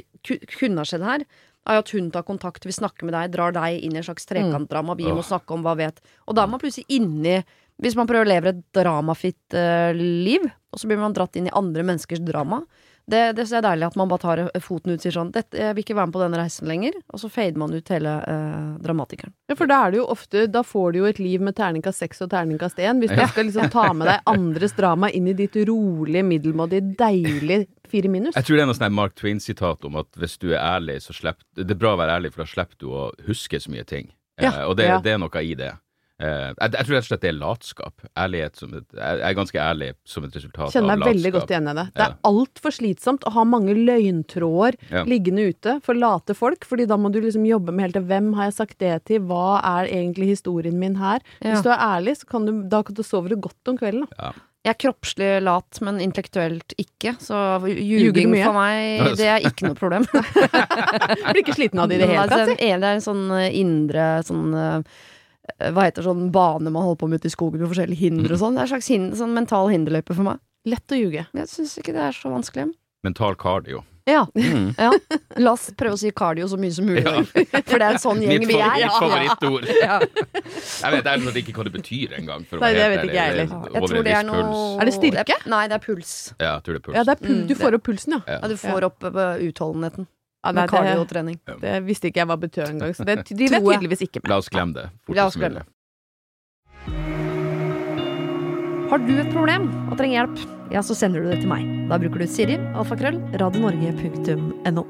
kunne 0.58 0.82
ha 0.82 0.88
skjedd 0.90 1.06
her, 1.06 1.26
er 1.70 1.78
jo 1.78 1.84
at 1.86 1.94
hun 1.96 2.12
tar 2.12 2.24
kontakt, 2.24 2.66
vil 2.66 2.74
snakke 2.74 3.06
med 3.06 3.14
deg, 3.14 3.32
drar 3.36 3.52
deg 3.56 3.84
inn 3.84 3.94
i 3.94 4.02
en 4.02 4.04
slags 4.08 4.26
trekantdrama. 4.26 4.96
Vi 4.98 5.06
må 5.12 5.24
snakke 5.24 5.54
om 5.54 5.64
hva 5.66 5.76
vet. 5.78 6.02
Og 6.28 6.36
da 6.36 6.44
er 6.44 6.48
man 6.52 6.60
plutselig 6.60 6.86
inni 6.90 7.44
Hvis 7.78 7.94
man 7.96 8.08
prøver 8.10 8.26
å 8.26 8.30
leve 8.34 8.50
et 8.50 8.62
dramafritt 8.74 9.54
eh, 9.54 9.94
liv, 9.94 10.42
og 10.74 10.80
så 10.82 10.88
blir 10.90 10.98
man 10.98 11.14
dratt 11.14 11.36
inn 11.38 11.46
i 11.46 11.54
andre 11.54 11.84
menneskers 11.86 12.24
drama. 12.26 12.64
Det, 13.08 13.36
det 13.38 13.46
så 13.48 13.60
er 13.60 13.62
deilig 13.64 13.86
at 13.88 13.96
man 13.96 14.10
bare 14.10 14.20
tar 14.20 14.40
foten 14.60 14.92
ut 14.92 14.98
og 14.98 15.04
sier 15.06 15.14
sånn 15.16 15.30
Dette, 15.32 15.56
'Jeg 15.56 15.76
vil 15.76 15.84
ikke 15.86 15.96
være 15.96 16.08
med 16.10 16.16
på 16.18 16.24
denne 16.26 16.40
reisen 16.42 16.68
lenger', 16.68 16.98
og 17.14 17.20
så 17.22 17.30
fader 17.30 17.56
man 17.62 17.72
ut 17.72 17.88
hele 17.94 18.16
eh, 18.28 18.74
dramatikeren. 18.84 19.32
Ja, 19.48 19.56
for 19.56 19.70
da 19.70 19.78
er 19.86 19.92
det 19.94 20.00
jo 20.02 20.08
ofte 20.10 20.48
Da 20.52 20.64
får 20.66 20.92
du 20.92 20.98
jo 21.00 21.06
et 21.06 21.20
liv 21.22 21.40
med 21.40 21.56
terningkast 21.56 22.02
seks 22.02 22.20
og 22.26 22.32
terningkast 22.34 22.82
én. 22.82 23.00
Hvis 23.00 23.14
du 23.14 23.22
Ja. 23.22 23.28
skal 23.28 23.46
liksom 23.46 23.70
ta 23.70 23.94
med 23.94 24.08
deg 24.10 24.20
andres 24.26 24.74
drama 24.74 25.08
inn 25.14 25.28
i 25.28 25.34
ditt 25.34 25.56
rolige, 25.56 26.26
middelmådige, 26.26 26.98
deilige 26.98 27.68
fire 27.90 28.10
minus. 28.12 28.36
Jeg 28.36 28.46
tror 28.48 28.56
det 28.60 28.64
er 28.66 28.70
noe 28.72 28.78
sånn 28.80 28.94
Mark 28.94 29.16
Twain-sitat 29.16 29.86
om 29.90 29.96
at 30.04 30.08
hvis 30.20 30.38
du 30.42 30.52
er 30.54 30.60
ærlig, 30.62 31.00
så 31.06 31.14
slipper 31.16 31.44
Det 31.56 31.72
er 31.72 31.82
bra 31.82 31.96
å 31.96 32.00
være 32.02 32.20
ærlig, 32.20 32.34
for 32.34 32.44
da 32.44 32.52
slipper 32.52 32.78
du 32.80 32.88
å 32.94 33.10
huske 33.28 33.60
så 33.60 33.70
mye 33.74 33.86
ting. 33.86 34.12
Ja, 34.40 34.52
Eh, 34.54 34.64
og 34.70 34.78
det, 34.78 34.86
ja. 34.86 35.00
det 35.02 35.12
er 35.16 35.18
noe 35.18 35.42
i 35.42 35.56
det. 35.58 35.72
Eh, 36.20 36.50
jeg, 36.50 36.72
jeg 36.74 36.86
tror 36.86 36.96
rett 36.96 37.04
og 37.06 37.08
slett 37.12 37.22
det 37.22 37.30
er 37.30 37.36
latskap. 37.38 38.06
Ærlighet 38.18 38.56
som 38.58 38.72
et, 38.74 38.86
jeg 38.94 39.22
er 39.22 39.34
ganske 39.38 39.60
ærlig 39.62 39.90
som 40.06 40.24
et 40.26 40.34
resultat 40.38 40.74
Kjenner 40.74 40.98
meg 40.98 41.10
veldig 41.12 41.32
godt 41.36 41.52
igjen 41.54 41.70
i 41.70 41.74
det. 41.78 41.86
Det 41.94 42.02
Ja. 42.02 42.08
er 42.10 42.16
altfor 42.26 42.74
slitsomt 42.74 43.22
å 43.30 43.34
ha 43.36 43.44
mange 43.46 43.76
løgntråder 43.78 44.78
Ja. 44.90 45.04
liggende 45.06 45.46
ute 45.54 45.80
for 45.86 45.94
late 45.94 46.34
folk, 46.34 46.66
fordi 46.66 46.88
da 46.88 46.98
må 46.98 47.12
du 47.12 47.20
liksom 47.22 47.46
jobbe 47.46 47.72
med 47.74 47.86
helt 47.86 47.94
til 48.00 48.08
hvem 48.10 48.34
har 48.36 48.46
jeg 48.50 48.54
sagt 48.58 48.78
det 48.80 49.06
til, 49.06 49.20
hva 49.22 49.62
er 49.64 49.86
egentlig 49.94 50.30
historien 50.34 50.80
min 50.80 50.96
her? 50.96 51.20
Ja. 51.42 51.54
Hvis 51.54 51.64
du 51.64 51.70
er 51.70 51.78
ærlig, 51.78 52.18
så 52.18 52.26
kan 52.28 52.46
du, 52.46 52.64
da 52.68 52.82
kan 52.84 52.96
du 52.96 53.04
sove 53.04 53.30
godt 53.40 53.68
om 53.68 53.78
kvelden. 53.78 54.08
Da. 54.18 54.34
Jeg 54.66 54.74
er 54.74 54.80
kroppslig 54.82 55.28
lat, 55.46 55.78
men 55.86 56.00
intellektuelt 56.04 56.74
ikke. 56.82 57.14
Så 57.24 57.38
ljuging 57.70 58.34
for 58.44 58.56
meg, 58.58 59.14
det 59.20 59.28
er 59.32 59.46
ikke 59.48 59.70
noe 59.70 59.78
problem. 59.80 60.04
Blir 60.12 61.40
ikke 61.44 61.56
sliten 61.56 61.80
av 61.80 61.88
det 61.88 62.00
i 62.00 62.02
det 62.02 62.10
hele 62.10 62.24
Altså, 62.26 62.40
tatt. 62.52 62.64
en- 62.66 62.82
det 62.84 62.90
er 62.90 62.98
en 62.98 63.06
sånn 63.06 63.24
eh, 63.38 63.48
indre 63.62 64.08
sånn 64.28 64.50
eh, 64.58 64.82
Hva 65.72 65.86
heter 65.88 66.04
sånn 66.04 66.26
bane 66.36 66.68
man 66.74 66.84
holder 66.84 67.00
på 67.00 67.08
med 67.08 67.22
ute 67.22 67.30
i 67.32 67.36
skogen 67.38 67.62
med 67.64 67.70
forskjellige 67.72 68.02
hinder 68.02 68.34
og 68.36 68.42
sånn. 68.42 68.58
Det 68.58 68.66
er 68.66 68.68
en 68.68 68.74
slags 68.76 68.90
hinder, 68.92 69.16
sånn 69.22 69.34
mental 69.38 69.70
hinderløype 69.72 70.12
for 70.18 70.28
meg. 70.28 70.42
Lett 70.68 70.92
å 70.92 71.00
ljuge. 71.00 71.24
Jeg 71.32 71.48
syns 71.54 71.78
ikke 71.80 71.94
det 71.96 72.04
er 72.10 72.18
så 72.18 72.34
vanskelig. 72.34 72.68
Mental 73.08 73.38
cardio. 73.40 73.86
Ja, 74.08 74.22
Mm. 74.38 74.70
ja. 74.78 74.92
La 75.44 75.52
oss 75.52 75.66
prøve 75.78 75.98
å 75.98 76.00
si 76.00 76.10
cardio 76.16 76.48
så 76.48 76.58
mye 76.60 76.72
som 76.72 76.86
mulig. 76.88 77.04
Ja. 77.04 77.22
For 77.68 77.76
det 77.78 77.86
er 77.88 77.92
en 77.98 78.00
sånn 78.02 78.22
gjeng 78.24 78.46
vi 78.48 78.56
er. 78.64 78.78
mitt 78.80 78.98
favorittord. 78.98 79.68
Ja. 79.84 80.00
Jeg 80.00 80.92
vet 80.96 81.10
ærlig 81.12 81.26
talt 81.28 81.40
ikke 81.42 81.54
hva 81.58 81.66
det 81.68 81.74
betyr 81.76 82.16
engang. 82.18 82.46
Nei, 82.62 82.72
det 82.78 82.88
vet 82.94 83.04
ikke 83.04 83.18
jeg 83.18 83.34
heller. 83.34 83.52
Jeg 83.76 83.84
tror 83.92 84.04
det 84.08 84.14
er 84.18 84.28
noe 84.28 84.42
puls. 84.48 84.66
Er 84.82 84.90
det 84.90 84.94
styrke? 84.98 85.38
Nei, 85.54 85.64
det 85.68 85.76
er 85.78 85.84
puls. 85.84 86.14
Ja, 86.40 86.54
jeg 86.56 86.64
tror 86.68 86.78
det 86.78 86.80
er 86.82 86.86
puls. 86.88 86.96
Ja, 86.98 87.04
det 87.04 87.16
er 87.18 87.22
pul 87.26 87.36
Mm, 87.38 87.48
du 87.48 87.56
får 87.60 87.76
opp 87.78 87.84
pulsen, 87.90 88.14
ja. 88.18 88.22
Ja. 88.28 88.40
Ja, 88.42 88.48
du 88.48 88.56
får 88.58 88.86
opp 88.88 89.04
eh, 89.12 89.42
utholdenheten 89.50 90.08
ja 90.08 90.52
med 90.54 90.56
nei, 90.56 90.64
det, 90.64 90.72
kardiotrening. 90.72 91.38
det 91.62 91.72
visste 91.84 92.08
ikke 92.08 92.22
jeg 92.24 92.28
hva 92.30 92.38
betød 92.40 92.70
engang, 92.72 92.94
så 92.96 93.04
det 93.06 93.18
de 93.28 93.48
vet 93.52 93.64
tydeligvis 93.68 94.02
ikke 94.08 94.22
med. 94.24 94.30
La 94.32 94.38
oss 94.40 94.48
glemme 94.54 94.74
det. 94.78 94.86
La 94.88 95.04
fortest 95.10 95.28
oss 95.28 95.38
glemme 95.42 95.60
mulig. 95.60 95.68
Har 98.88 99.02
du 99.04 99.18
et 99.20 99.34
problem 99.34 99.66
og 99.92 99.98
trenger 100.00 100.22
hjelp, 100.22 100.38
ja, 100.72 100.80
så 100.80 100.96
sender 100.96 101.20
du 101.20 101.28
det 101.28 101.42
til 101.42 101.50
meg. 101.52 101.66
Da 101.90 101.98
bruker 102.00 102.22
du 102.24 102.30
Siri, 102.32 102.56
alfakrøll, 102.72 103.18
radionorge.no. 103.42 104.84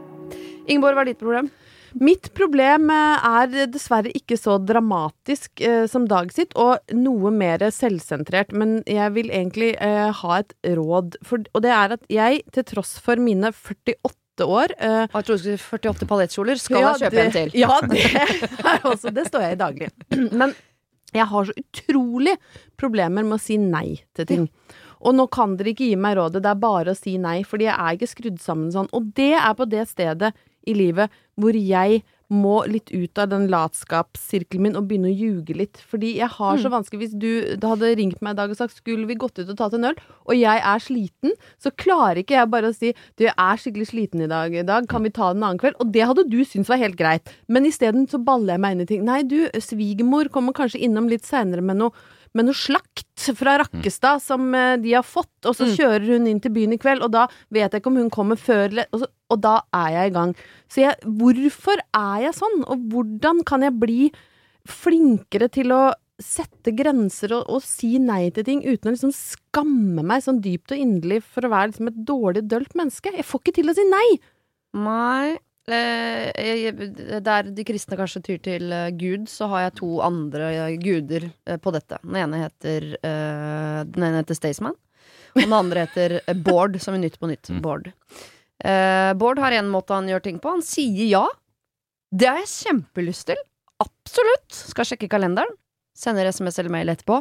Ingeborg, 0.70 0.94
hva 0.94 1.02
er 1.02 1.10
ditt 1.10 1.24
problem? 1.24 1.50
Mitt 1.98 2.30
problem 2.38 2.92
eh, 2.94 3.26
er 3.42 3.72
dessverre 3.74 4.12
ikke 4.14 4.38
så 4.38 4.60
dramatisk 4.62 5.64
eh, 5.66 5.88
som 5.90 6.06
Dag 6.06 6.30
sitt, 6.36 6.54
og 6.54 6.78
noe 6.94 7.32
mer 7.34 7.66
selvsentrert. 7.74 8.54
Men 8.54 8.84
jeg 8.86 9.16
vil 9.18 9.34
egentlig 9.34 9.72
eh, 9.82 10.14
ha 10.22 10.40
et 10.44 10.54
råd, 10.78 11.18
for, 11.26 11.50
og 11.58 11.66
det 11.66 11.74
er 11.74 11.98
at 11.98 12.06
jeg, 12.14 12.46
til 12.54 12.70
tross 12.70 13.00
for 13.02 13.18
mine 13.18 13.50
48 13.50 14.46
år 14.46 14.78
eh, 14.78 15.08
jeg 15.10 15.26
tror 15.26 15.34
du 15.34 15.42
skulle 15.42 15.58
si 15.58 15.78
48 15.82 16.12
paljettkjoler. 16.14 16.62
Skal 16.62 16.84
ja, 16.86 16.94
jeg 16.94 17.08
kjøpe 17.08 17.18
det, 17.18 17.26
en 17.26 17.38
til? 17.40 17.60
Ja, 17.66 17.82
det 18.78 18.92
også 18.94 19.18
Det 19.18 19.30
står 19.32 19.48
jeg 19.48 19.58
i 19.58 19.62
daglig. 19.66 19.94
Men 20.30 20.54
jeg 21.16 21.28
har 21.30 21.48
så 21.48 21.56
utrolig 21.56 22.36
problemer 22.80 23.24
med 23.24 23.38
å 23.38 23.42
si 23.42 23.58
nei 23.62 24.02
til 24.18 24.28
ting. 24.28 24.50
Og 24.98 25.16
nå 25.16 25.28
kan 25.32 25.56
dere 25.58 25.72
ikke 25.72 25.92
gi 25.92 25.98
meg 26.00 26.18
rådet, 26.18 26.42
det 26.44 26.52
er 26.52 26.62
bare 26.62 26.94
å 26.94 26.98
si 26.98 27.16
nei, 27.22 27.40
fordi 27.48 27.68
jeg 27.70 27.78
er 27.78 27.98
ikke 27.98 28.12
skrudd 28.12 28.40
sammen 28.44 28.72
sånn. 28.74 28.90
Og 28.98 29.12
det 29.18 29.36
er 29.38 29.54
på 29.58 29.68
det 29.70 29.86
stedet 29.92 30.34
i 30.68 30.76
livet 30.76 31.14
hvor 31.40 31.56
jeg 31.56 32.02
må 32.34 32.58
litt 32.68 32.92
ut 32.92 33.20
av 33.22 33.30
den 33.32 33.48
latskapssirkelen 33.52 34.66
min 34.66 34.78
og 34.80 34.88
begynne 34.90 35.12
å 35.12 35.16
ljuge 35.16 35.56
litt. 35.56 35.80
Fordi 35.88 36.14
jeg 36.18 36.30
har 36.34 36.60
så 36.60 36.72
vanskelig 36.72 37.00
Hvis 37.06 37.16
du 37.20 37.30
hadde 37.64 37.94
ringt 38.00 38.22
meg 38.26 38.36
i 38.36 38.40
dag 38.40 38.52
og 38.52 38.60
sagt 38.60 38.76
skulle 38.76 39.08
vi 39.08 39.16
gått 39.20 39.40
ut 39.40 39.48
og 39.48 39.58
tatt 39.60 39.76
en 39.78 39.90
øl, 39.92 40.02
og 40.28 40.36
jeg 40.36 40.64
er 40.72 40.84
sliten, 40.84 41.36
så 41.62 41.72
klarer 41.72 42.22
ikke 42.24 42.36
jeg 42.36 42.52
bare 42.52 42.72
å 42.72 42.76
si 42.76 42.94
du, 43.16 43.28
jeg 43.28 43.36
er 43.36 43.62
skikkelig 43.62 43.90
sliten 43.92 44.26
i 44.26 44.30
dag, 44.32 44.54
i 44.54 44.66
dag, 44.68 44.88
kan 44.90 45.06
vi 45.06 45.14
ta 45.14 45.32
det 45.32 45.40
en 45.40 45.48
annen 45.48 45.62
kveld? 45.62 45.80
Og 45.84 45.94
det 45.94 46.08
hadde 46.10 46.28
du 46.28 46.40
syntes 46.44 46.72
var 46.74 46.82
helt 46.82 47.00
greit. 47.00 47.32
Men 47.48 47.68
isteden 47.70 48.08
så 48.12 48.20
baller 48.20 48.56
jeg 48.56 48.64
meg 48.66 48.76
inn 48.76 48.84
i 48.84 48.90
ting. 48.90 49.08
Nei, 49.08 49.22
du, 49.28 49.40
svigermor 49.64 50.32
kommer 50.34 50.56
kanskje 50.58 50.84
innom 50.88 51.10
litt 51.12 51.28
seinere 51.28 51.64
med 51.64 51.80
noe 51.84 51.96
med 52.36 52.48
noe 52.48 52.58
slakt 52.58 53.28
fra 53.38 53.58
Rakkestad 53.62 54.24
som 54.24 54.50
eh, 54.56 54.76
de 54.82 54.96
har 54.98 55.06
fått, 55.06 55.36
og 55.46 55.56
så 55.58 55.68
kjører 55.78 56.08
hun 56.16 56.28
inn 56.30 56.42
til 56.44 56.54
byen 56.56 56.76
i 56.76 56.80
kveld, 56.82 57.06
og 57.06 57.14
da 57.16 57.28
vet 57.54 57.72
jeg 57.72 57.82
ikke 57.82 57.92
om 57.94 58.02
hun 58.02 58.12
kommer 58.14 58.40
før 58.40 58.68
eller 58.68 58.90
og, 58.96 59.08
og 59.34 59.40
da 59.44 59.60
er 59.76 59.94
jeg 59.96 60.12
i 60.12 60.16
gang. 60.18 60.34
Så 60.72 60.84
jeg, 60.84 61.14
hvorfor 61.20 61.82
er 61.86 62.26
jeg 62.28 62.38
sånn, 62.38 62.60
og 62.68 62.90
hvordan 62.92 63.44
kan 63.48 63.66
jeg 63.66 63.80
bli 63.80 64.02
flinkere 64.68 65.50
til 65.54 65.74
å 65.76 65.82
sette 66.18 66.74
grenser 66.74 67.36
og, 67.38 67.50
og 67.54 67.62
si 67.66 67.98
nei 68.02 68.32
til 68.34 68.46
ting 68.48 68.64
uten 68.66 68.90
å 68.90 68.96
liksom 68.96 69.14
skamme 69.14 70.02
meg 70.06 70.24
sånn 70.26 70.42
dypt 70.42 70.74
og 70.74 70.82
inderlig 70.82 71.22
for 71.26 71.46
å 71.46 71.52
være 71.54 71.72
liksom 71.72 71.92
et 71.92 72.00
dårlig, 72.08 72.48
dølt 72.50 72.74
menneske? 72.78 73.14
Jeg 73.14 73.28
får 73.28 73.44
ikke 73.44 73.58
til 73.60 73.72
å 73.72 73.78
si 73.78 73.86
nei! 73.90 74.08
Nei. 74.78 75.38
Eh, 75.68 76.72
der 77.20 77.50
de 77.52 77.64
kristne 77.68 77.98
kanskje 78.00 78.22
tyr 78.24 78.38
til 78.40 78.72
eh, 78.72 78.92
Gud, 78.96 79.26
så 79.28 79.50
har 79.52 79.66
jeg 79.66 79.74
to 79.82 79.98
andre 80.06 80.52
guder 80.80 81.26
eh, 81.28 81.58
på 81.60 81.74
dette. 81.76 82.00
Den 82.06 82.16
ene 82.22 82.40
heter 82.46 82.94
Den 83.04 84.06
ene 84.08 84.22
heter 84.22 84.38
Staysman, 84.38 84.78
og 85.36 85.42
den 85.42 85.58
andre 85.58 85.84
heter 85.86 86.22
Bård, 86.46 86.80
som 86.80 86.96
i 86.96 87.02
Nytt 87.04 87.20
på 87.20 87.28
Nytt. 87.28 87.52
Mm. 87.52 87.62
Bård. 87.66 87.92
Bård 89.20 89.40
har 89.44 89.54
en 89.54 89.68
måte 89.70 89.94
han 89.94 90.08
gjør 90.10 90.24
ting 90.24 90.40
på. 90.42 90.56
Han 90.56 90.64
sier 90.66 91.06
ja. 91.12 91.26
Det 92.10 92.30
har 92.32 92.40
jeg 92.42 92.54
kjempelyst 92.54 93.28
til. 93.30 93.42
Absolutt. 93.84 94.56
Skal 94.72 94.88
sjekke 94.88 95.10
kalenderen. 95.12 95.52
Sender 95.98 96.32
SMS 96.32 96.58
eller 96.62 96.74
mail 96.74 96.90
etterpå. 96.94 97.20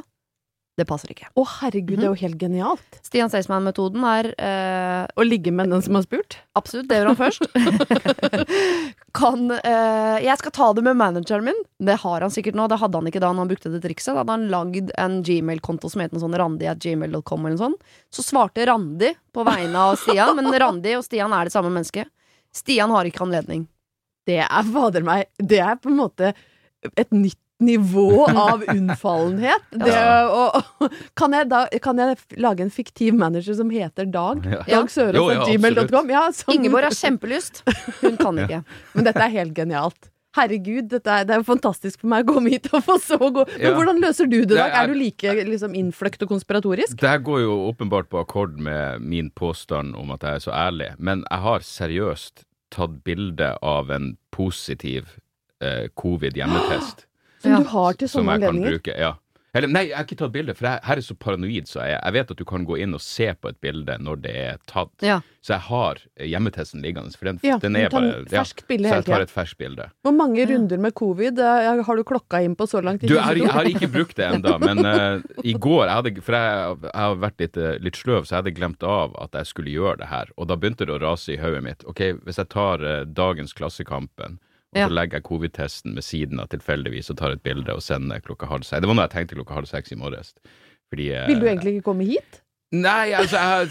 Det 0.77 0.85
passer 0.85 1.09
ikke. 1.15 1.31
Å 1.33 1.43
herregud, 1.49 1.97
det 1.97 2.05
er 2.05 2.11
jo 2.11 2.21
helt 2.21 2.41
genialt. 2.41 2.99
Stian 3.01 3.31
Staysman-metoden 3.33 4.03
er 4.05 4.27
eh, 4.37 5.05
Å 5.09 5.25
ligge 5.25 5.49
med 5.55 5.71
den 5.73 5.81
som 5.85 5.97
har 5.97 6.05
spurt. 6.05 6.37
Absolutt, 6.59 6.91
det 6.91 6.99
gjør 6.99 7.09
han 7.15 7.17
først. 7.17 7.47
kan 9.21 9.47
eh, 9.57 10.19
Jeg 10.27 10.37
skal 10.43 10.55
ta 10.59 10.67
det 10.77 10.85
med 10.85 10.99
manageren 11.01 11.47
min. 11.49 11.63
Det 11.81 11.97
har 12.03 12.27
han 12.27 12.35
sikkert 12.35 12.59
nå. 12.61 12.67
Det 12.69 12.77
hadde 12.83 13.01
han 13.01 13.09
ikke 13.09 13.23
da 13.25 13.31
han 13.33 13.49
brukte 13.49 13.73
det 13.73 13.81
trikset. 13.87 14.13
Da 14.13 14.21
hadde 14.21 14.37
han 14.37 14.45
lagd 14.53 14.93
en 15.01 15.17
Gmail-konto 15.25 15.89
som 15.93 16.05
het 16.05 16.13
noe 16.13 16.25
sånn 16.27 16.37
randi.gmail.com 16.43 17.49
eller 17.49 17.57
noe 17.57 17.63
sånt. 17.63 17.97
Så 18.13 18.27
svarte 18.27 18.69
Randi 18.69 19.15
på 19.33 19.47
vegne 19.49 19.87
av 19.89 19.97
Stian, 20.03 20.37
men 20.37 20.53
Randi 20.61 20.93
og 20.99 21.07
Stian 21.09 21.33
er 21.33 21.49
det 21.49 21.57
samme 21.57 21.73
mennesket. 21.73 22.13
Stian 22.53 22.93
har 22.93 23.09
ikke 23.09 23.25
anledning. 23.25 23.65
Det 24.27 24.43
er 24.45 24.71
fader 24.75 25.05
meg 25.07 25.29
Det 25.39 25.61
er 25.63 25.77
på 25.81 25.89
en 25.89 26.01
måte 26.03 26.35
et 26.93 27.13
nytt 27.15 27.41
nivå 27.61 28.27
av 28.29 28.65
unnfallenhet. 28.69 29.63
Det, 29.87 29.95
og, 30.29 30.59
og, 30.81 30.97
kan, 31.17 31.33
jeg 31.33 31.49
da, 31.49 31.63
kan 31.83 31.99
jeg 32.03 32.19
lage 32.43 32.61
en 32.67 32.71
fiktiv 32.75 33.15
manager 33.17 33.55
som 33.57 33.71
heter 33.73 34.09
Dag? 34.13 34.45
Ja. 34.45 34.59
Ja. 34.67 34.81
Dag 34.83 34.91
Sørås 34.93 35.17
Jo, 35.17 35.31
ja, 35.33 35.47
gmail.com? 35.49 36.11
Ja, 36.13 36.27
som- 36.37 36.53
Ingeborg 36.55 36.91
har 36.91 36.97
kjempelyst. 36.99 37.63
Hun 38.03 38.17
kan 38.21 38.39
ikke. 38.45 38.61
Men 38.95 39.09
dette 39.09 39.25
er 39.25 39.33
helt 39.39 39.55
genialt. 39.57 40.11
Herregud, 40.37 40.91
dette 40.93 41.09
er, 41.09 41.25
det 41.25 41.33
er 41.33 41.41
jo 41.41 41.47
fantastisk 41.49 42.03
for 42.03 42.11
meg 42.13 42.27
å 42.29 42.35
komme 42.37 42.51
hit 42.53 42.67
og 42.77 42.83
få 42.85 42.99
så 43.01 43.17
god 43.17 43.49
Men 43.55 43.63
Ja. 43.63 43.71
hvordan 43.73 44.03
løser 44.05 44.29
du 44.29 44.35
det, 44.43 44.51
Det 44.51 44.59
Dag? 44.59 44.69
er- 44.69 44.83
Er 44.83 44.87
du 44.93 44.99
like 45.01 45.33
liksom, 45.49 45.73
innfløkt 45.75 46.21
og 46.27 46.29
konspiratorisk? 46.29 46.99
Det 47.01 47.09
her 47.09 47.23
går 47.25 47.41
jo 47.41 47.55
åpenbart 47.73 48.11
på 48.13 48.21
akkord 48.21 48.59
med 48.61 49.01
min 49.01 49.31
påstand 49.31 49.97
om 49.97 50.11
at 50.13 50.21
jeg 50.29 50.35
er 50.35 50.45
så 50.45 50.53
ærlig, 50.53 50.91
men 50.99 51.25
jeg 51.31 51.41
har 51.41 51.61
seriøst 51.65 52.45
tatt 52.71 53.03
bilde 53.03 53.55
av 53.63 53.89
en 53.91 54.19
positiv 54.31 55.15
eh, 55.63 55.89
covid-hjemmetest. 55.97 57.06
Som 57.43 57.53
Ja. 57.53 57.59
du 57.59 57.65
har 57.75 57.93
til 57.95 58.09
sånne 58.09 58.39
anledninger? 58.39 58.77
bruke. 58.79 58.99
Ja. 58.99 59.15
Eller 59.57 59.71
nei, 59.73 59.87
jeg 59.89 59.97
har 59.97 60.05
ikke 60.05 60.19
tatt 60.21 60.33
bilde, 60.35 60.53
for 60.53 60.67
jeg, 60.69 60.81
her 60.85 61.01
er 61.01 61.05
så 61.07 61.15
paranoid 61.17 61.69
så 61.71 61.81
jeg. 61.81 61.97
Jeg 61.97 62.13
vet 62.13 62.31
at 62.35 62.37
du 62.37 62.45
kan 62.45 62.65
gå 62.69 62.77
inn 62.85 62.93
og 62.93 63.01
se 63.01 63.31
på 63.41 63.49
et 63.49 63.57
bilde 63.65 63.95
når 64.05 64.19
det 64.21 64.35
er 64.37 64.59
tatt. 64.69 64.93
Ja. 65.01 65.23
Så 65.41 65.55
jeg 65.55 65.65
har 65.71 66.01
eh, 66.19 66.27
hjemmetesten 66.29 66.83
liggende, 66.85 67.17
for 67.17 67.31
den, 67.31 67.39
Ja, 67.47 67.57
den 67.63 67.79
er 67.81 67.89
bare 67.89 68.27
ja, 68.29 68.43
Så 68.45 68.67
jeg 68.69 69.07
tar 69.07 69.25
et 69.25 69.33
ferskt 69.33 69.57
bilde. 69.57 69.89
Hvor 70.05 70.13
mange 70.13 70.45
runder 70.51 70.77
med 70.83 70.93
covid 70.99 71.41
eh, 71.41 71.81
har 71.89 71.97
du 71.97 72.05
klokka 72.05 72.43
inn 72.45 72.57
på 72.59 72.67
så 72.69 72.83
langt? 72.85 73.01
Du, 73.07 73.15
jeg 73.15 73.23
har, 73.23 73.33
2022? 73.33 73.47
jeg 73.47 73.55
har 73.57 73.71
ikke 73.73 73.93
brukt 73.95 74.17
det 74.21 74.27
enda, 74.29 74.59
men 74.61 74.85
uh, 74.85 75.25
i 75.41 75.55
går 75.55 75.87
jeg 75.87 75.95
hadde, 75.95 76.15
For 76.27 76.37
jeg, 76.37 76.77
jeg 76.85 77.07
har 77.07 77.17
vært 77.25 77.41
litt, 77.47 77.57
litt 77.87 77.97
sløv, 77.97 78.27
så 78.27 78.35
jeg 78.35 78.43
hadde 78.43 78.57
glemt 78.59 78.83
av 78.85 79.17
at 79.25 79.41
jeg 79.41 79.47
skulle 79.55 79.73
gjøre 79.73 80.03
det 80.05 80.11
her. 80.13 80.29
Og 80.37 80.51
da 80.53 80.59
begynte 80.61 80.85
det 80.85 80.99
å 80.99 81.01
rase 81.01 81.33
i 81.33 81.41
hodet 81.41 81.65
mitt. 81.65 81.87
Ok, 81.89 82.03
hvis 82.27 82.43
jeg 82.43 82.53
tar 82.53 82.85
uh, 82.85 83.07
dagens 83.09 83.57
Klassekampen, 83.57 84.37
og 84.77 84.81
Ja. 84.85 84.89
så 84.91 84.95
legger 85.01 85.19
jeg 85.19 85.27
covid-testen 85.31 85.95
ved 85.97 86.05
siden 86.05 86.41
av 86.45 86.49
tilfeldigvis 86.53 87.11
og 87.11 87.17
tar 87.19 87.33
et 87.37 87.43
bilde 87.43 87.73
og 87.75 87.83
sender 87.83 88.21
klokka 88.21 88.47
halv 88.51 88.63
seks. 88.69 88.81
Det 88.85 88.89
var 88.91 88.95
noe 88.99 89.09
jeg 89.09 89.15
tenkte 89.17 89.39
klokka 89.41 89.55
halv 89.63 89.67
seks 89.73 89.93
i 89.93 89.97
morges. 89.97 90.35
Fordi 90.93 91.11
eh, 91.17 91.27
Vil 91.33 91.41
du 91.41 91.47
egentlig 91.49 91.79
ikke 91.79 91.89
komme 91.93 92.05
hit? 92.07 92.43
Nei, 92.75 93.13
altså 93.15 93.39
jeg, 93.39 93.69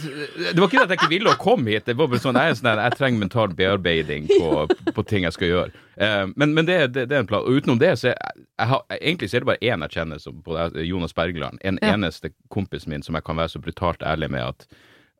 Det 0.55 0.59
var 0.61 0.69
ikke 0.69 0.81
at 0.85 0.89
jeg 0.93 0.97
ikke 1.01 1.09
ville 1.11 1.29
å 1.33 1.37
komme 1.37 1.67
hit. 1.75 1.83
Det 1.85 1.97
var 1.99 2.07
bare 2.07 2.19
sånn, 2.23 2.37
Jeg, 2.39 2.55
sånn, 2.61 2.79
jeg 2.79 2.95
trenger 2.95 3.19
mental 3.19 3.51
bearbeiding 3.53 4.27
på, 4.31 4.65
på 4.95 5.03
ting 5.05 5.23
jeg 5.27 5.35
skal 5.35 5.47
gjøre. 5.51 5.71
Eh, 5.99 6.25
men 6.39 6.53
men 6.55 6.65
det, 6.65 6.77
det, 6.95 7.03
det 7.11 7.15
er 7.17 7.25
en 7.25 7.27
plan. 7.27 7.43
Og 7.43 7.59
utenom 7.59 7.77
det, 7.79 7.91
så 7.99 8.13
jeg, 8.13 8.17
jeg 8.59 8.67
har, 8.71 8.81
egentlig 9.01 9.29
så 9.29 9.35
er 9.37 9.43
det 9.45 9.49
bare 9.51 9.67
én 9.67 9.83
jeg 9.85 9.95
kjenner, 9.99 10.17
som, 10.23 10.39
Jonas 10.87 11.13
Bergland. 11.13 11.59
En 11.61 11.77
Ja. 11.83 11.91
eneste 11.93 12.31
kompisen 12.49 12.89
min 12.95 13.03
som 13.03 13.15
jeg 13.19 13.23
kan 13.27 13.35
være 13.37 13.51
så 13.53 13.59
brutalt 13.61 14.01
ærlig 14.01 14.31
med 14.31 14.41
at 14.47 14.65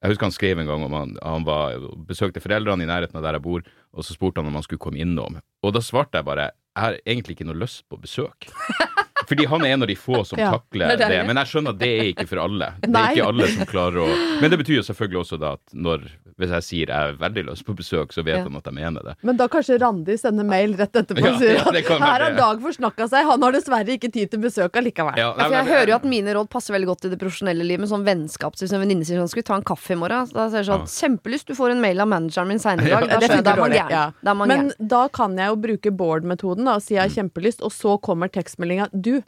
Jeg 0.06 0.14
husker 0.14 0.28
han 0.28 0.36
skrev 0.36 0.60
en 0.62 0.68
gang 0.70 0.84
om 0.86 0.94
han, 0.94 1.16
han 1.26 1.46
var, 1.48 1.82
besøkte 2.06 2.44
foreldrene 2.44 2.86
i 2.86 2.90
nærheten 2.90 3.18
av 3.18 3.26
der 3.26 3.40
jeg 3.40 3.46
bor, 3.48 3.66
og 3.90 4.06
så 4.06 4.14
spurte 4.14 4.38
han 4.38 4.52
om 4.52 4.60
han 4.60 4.66
skulle 4.66 4.84
komme 4.84 5.02
innom. 5.02 5.40
Og 5.66 5.74
da 5.74 5.82
svarte 5.82 6.22
jeg 6.22 6.28
bare 6.28 6.52
jeg 6.76 6.84
har 6.84 6.98
egentlig 7.08 7.38
ikke 7.38 7.48
noe 7.48 7.58
lyst 7.58 7.86
på 7.90 7.98
besøk. 8.04 8.50
Fordi 9.30 9.46
han 9.50 9.64
er 9.66 9.74
en 9.74 9.86
av 9.86 9.90
de 9.90 9.96
få 9.98 10.20
som 10.28 10.38
Ja, 10.38 10.52
takler 10.54 10.92
det 11.00 11.08
det. 11.10 11.22
Men 11.26 11.40
jeg 11.40 11.50
skjønner 11.50 11.74
at 11.74 11.80
det 11.82 11.90
er 11.96 12.10
ikke 12.12 12.28
for 12.30 12.44
alle. 12.44 12.68
Det 12.84 12.92
er 13.00 13.16
ikke 13.16 13.30
alle 13.32 13.48
som 13.54 13.70
klarer 13.70 14.04
å 14.04 14.08
Men 14.44 14.52
det 14.54 14.60
betyr 14.62 14.82
jo 14.82 14.86
selvfølgelig 14.86 15.22
også 15.24 15.40
da 15.42 15.54
at 15.58 15.74
når 15.74 16.04
Hvis 16.38 16.50
jeg 16.52 16.64
sier 16.68 16.88
jeg 16.92 16.92
er 16.92 17.14
veldig 17.16 17.46
lyst 17.48 17.64
på 17.64 17.72
besøk, 17.74 18.12
så 18.12 18.20
vet 18.22 18.36
Ja. 18.36 18.44
han 18.44 18.56
at 18.58 18.66
jeg 18.68 18.74
mener 18.76 19.00
det. 19.08 19.14
Men 19.24 19.38
da 19.38 19.48
kanskje 19.48 19.80
Randi 19.80 20.18
sender 20.20 20.44
mail 20.44 20.74
rett 20.76 20.92
etterpå 20.92 21.24
Ja, 21.24 21.32
og 21.32 21.40
sier 21.40 21.56
at 21.64 21.88
her 21.88 22.24
har. 22.26 22.34
Dag 22.36 22.60
forsnakka 22.60 23.08
seg, 23.08 23.24
han 23.26 23.42
har 23.42 23.52
dessverre 23.56 23.88
ikke 23.96 24.12
tid 24.12 24.32
til 24.32 24.40
besøk 24.44 24.76
allikevel. 24.76 25.16
Ja, 25.16 25.30
Ja, 25.32 25.46
for 25.46 25.56
jeg 25.56 25.66
hører 25.66 25.88
jo 25.88 25.96
at 25.96 26.04
mine 26.04 26.34
råd 26.36 26.50
passer 26.50 26.74
veldig 26.76 26.88
godt 26.92 27.06
i 27.06 27.10
det 27.10 27.20
profesjonelle 27.20 27.64
livet. 27.64 27.80
Med 27.80 27.90
sånn 27.90 28.04
vennskap. 28.04 28.56
Så 28.60 28.66
Hvis 28.68 28.74
en 28.74 28.82
venninne 28.84 29.06
sier 29.08 29.16
sånn 29.18 29.30
'skal 29.30 29.44
vi 29.44 29.48
ta 29.48 29.56
en 29.56 29.64
kaffe 29.64 29.92
i 29.92 29.96
morgen', 29.96 30.28
da 30.34 30.50
sier 30.50 30.60
jeg 30.60 30.66
sånn 30.68 30.84
'kjempelyst, 30.84 31.46
du 31.46 31.54
får 31.56 31.72
en 31.72 31.80
mail 31.82 32.02
av 32.02 32.08
manageren 32.10 32.48
min 32.48 32.60
seinere 32.60 32.84
i 32.88 32.90
dag'. 32.96 33.08
Da 33.10 33.20
det 33.20 33.30
skjønner 33.30 33.36
jeg, 33.36 33.44
da 33.46 33.52
er 33.52 33.56
man 33.56 33.72
gæren. 33.72 33.90
ja. 33.90 34.12
Da 34.24 34.32
er 34.32 34.36
man 34.36 34.48
Men 34.50 34.72
da 34.86 35.08
kan 35.08 35.38
jeg 35.38 35.48
jo 35.48 35.56
bruke 35.56 35.92
Bård-metoden 35.96 36.66
da, 36.66 36.76
og 36.76 36.82
si 36.82 36.96
jeg 36.96 37.02
har 37.10 37.24
kjempelyst, 37.24 37.62
og 37.64 37.72
så 37.72 37.98
kommer 38.02 38.28
tekstmeldinga 38.28 38.90
'du'. 38.92 39.24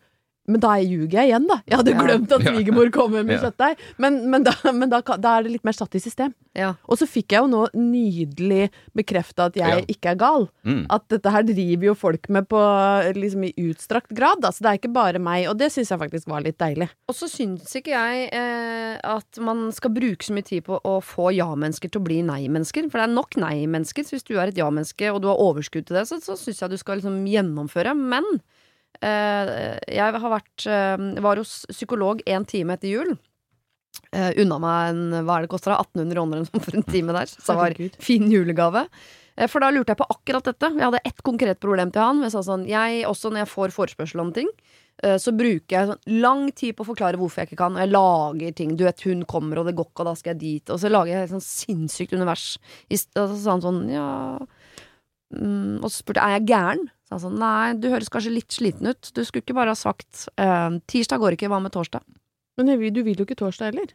Men 0.48 0.62
da 0.64 0.78
ljuger 0.80 1.18
jeg 1.20 1.28
igjen, 1.34 1.48
da. 1.50 1.58
Jeg 1.68 1.76
hadde 1.82 1.94
glemt 2.00 2.32
at 2.32 2.46
svigermor 2.46 2.88
kommer 2.96 3.26
med 3.28 3.42
kjøttdeig. 3.44 3.82
Men, 4.00 4.20
men, 4.32 4.46
da, 4.48 4.54
men 4.72 4.88
da, 4.94 5.02
da 5.04 5.34
er 5.38 5.44
det 5.44 5.52
litt 5.58 5.66
mer 5.68 5.76
satt 5.76 5.98
i 5.98 6.00
system. 6.00 6.32
Ja. 6.56 6.70
Og 6.88 6.98
så 7.02 7.08
fikk 7.10 7.36
jeg 7.36 7.44
jo 7.44 7.50
nå 7.52 7.66
nydelig 7.76 8.70
bekrefta 8.96 9.50
at 9.52 9.60
jeg 9.60 9.68
Ja. 9.68 9.84
ikke 9.92 10.14
er 10.14 10.20
gal. 10.22 10.48
Mm. 10.64 10.86
At 10.90 11.04
dette 11.12 11.34
her 11.36 11.44
driver 11.44 11.90
jo 11.90 11.96
folk 12.00 12.30
med 12.32 12.48
på 12.48 12.62
liksom 13.20 13.44
i 13.44 13.52
utstrakt 13.68 14.16
grad. 14.16 14.40
Da. 14.42 14.54
Så 14.56 14.64
det 14.64 14.72
er 14.72 14.80
ikke 14.80 14.94
bare 14.96 15.20
meg, 15.20 15.50
og 15.52 15.58
det 15.60 15.68
syns 15.76 15.92
jeg 15.92 16.00
faktisk 16.00 16.32
var 16.32 16.42
litt 16.48 16.58
deilig. 16.64 16.88
Og 17.12 17.16
så 17.20 17.28
syns 17.32 17.76
ikke 17.78 17.92
jeg 17.92 18.30
eh, 18.32 18.98
at 19.04 19.42
man 19.44 19.68
skal 19.76 19.92
bruke 19.94 20.24
så 20.26 20.34
mye 20.34 20.48
tid 20.48 20.64
på 20.68 20.80
å 20.80 20.98
få 21.04 21.30
ja-mennesker 21.36 21.92
til 21.92 22.02
å 22.02 22.08
bli 22.08 22.22
nei-mennesker. 22.24 22.88
For 22.90 23.02
det 23.04 23.10
er 23.10 23.16
nok 23.20 23.36
nei-mennesker. 23.44 24.08
Så 24.08 24.16
hvis 24.18 24.28
du 24.28 24.38
er 24.40 24.48
et 24.48 24.58
ja-menneske 24.64 25.12
og 25.12 25.22
du 25.24 25.28
har 25.28 25.44
overskudd 25.44 25.88
til 25.92 26.00
det, 26.00 26.08
så, 26.10 26.22
så 26.24 26.40
syns 26.40 26.64
jeg 26.64 26.72
du 26.72 26.80
skal 26.80 27.02
liksom 27.02 27.20
gjennomføre. 27.28 27.94
Men 27.98 28.24
jeg 29.02 30.20
har 30.22 30.34
vært 30.34 30.68
eh, 30.70 31.22
var 31.24 31.42
hos 31.42 31.60
psykolog 31.72 32.24
en 32.26 32.48
time 32.48 32.78
etter 32.78 32.94
jul. 32.94 33.16
Uh, 34.14 34.30
unna 34.40 34.60
meg 34.62 34.90
en 34.92 35.24
hva 35.26 35.38
er 35.38 35.46
det 35.46 35.52
koster, 35.52 35.74
1800 35.74 36.14
kroner 36.14 36.42
eller 36.44 36.66
for 36.66 36.78
en 36.78 36.86
time 36.86 37.16
der. 37.16 37.32
Så 37.32 37.54
det 37.54 37.58
var 37.60 38.04
fin 38.04 38.28
julegave. 38.32 38.86
Eh, 39.38 39.48
For 39.52 39.64
da 39.64 39.70
lurte 39.74 39.94
jeg 39.94 40.02
på 40.02 40.10
akkurat 40.16 40.50
dette. 40.50 40.72
Jeg 40.74 40.86
hadde 40.86 41.06
ett 41.06 41.24
konkret 41.26 41.62
problem 41.64 41.94
til 41.94 42.04
han. 42.04 42.24
Jeg 42.26 42.34
sa 42.34 42.44
sånn, 42.46 42.66
jeg, 42.70 43.06
også 43.10 43.32
når 43.32 43.46
jeg 43.46 43.54
får 43.54 43.76
forespørsel 43.76 44.24
om 44.24 44.34
ting, 44.36 44.50
eh, 45.04 45.18
så 45.22 45.34
bruker 45.38 45.76
jeg 45.76 45.92
sånn 45.92 46.22
lang 46.24 46.48
tid 46.58 46.78
på 46.78 46.86
å 46.86 46.90
forklare 46.92 47.22
hvorfor 47.22 47.44
jeg 47.44 47.52
ikke 47.52 47.62
kan. 47.62 47.78
Og 47.78 47.84
jeg 47.84 47.94
lager 47.94 48.58
ting. 48.58 48.76
Du 48.80 48.86
vet, 48.88 49.06
hun 49.08 49.24
kommer, 49.30 49.62
og 49.62 49.70
det 49.70 49.78
går 49.78 49.92
ikke, 49.92 50.04
og 50.04 50.12
da 50.12 50.16
skal 50.18 50.34
jeg 50.34 50.44
dit. 50.44 50.74
Og 50.74 50.82
så 50.82 50.92
lager 50.92 51.14
jeg 51.14 51.28
et 51.28 51.36
sånn 51.36 51.48
sinnssykt 51.48 52.18
univers. 52.18 52.48
Og 52.90 53.04
så 53.22 53.28
sa 53.36 53.58
han 53.58 53.66
sånn, 53.66 53.84
ja 53.94 54.08
mm, 55.36 55.80
og 55.82 55.90
så 55.90 56.02
spurte 56.02 56.24
jeg 56.24 56.36
er 56.36 56.40
jeg 56.40 56.48
gæren. 56.54 56.88
Så 57.08 57.16
han 57.16 57.24
sa 57.24 57.30
nei, 57.32 57.74
du 57.80 57.88
høres 57.92 58.12
kanskje 58.12 58.34
litt 58.36 58.52
sliten 58.52 58.90
ut. 58.92 59.12
Du 59.16 59.24
skulle 59.24 59.46
ikke 59.46 59.56
bare 59.58 59.72
ha 59.74 59.80
sagt 59.80 60.28
eh, 60.36 60.80
tirsdag 60.92 61.24
går 61.24 61.38
ikke, 61.38 61.50
hva 61.52 61.62
med 61.64 61.76
torsdag? 61.76 62.04
Men 62.58 62.74
du 62.74 63.02
vil 63.06 63.16
jo 63.16 63.26
ikke 63.28 63.38
torsdag 63.38 63.72
heller. 63.72 63.94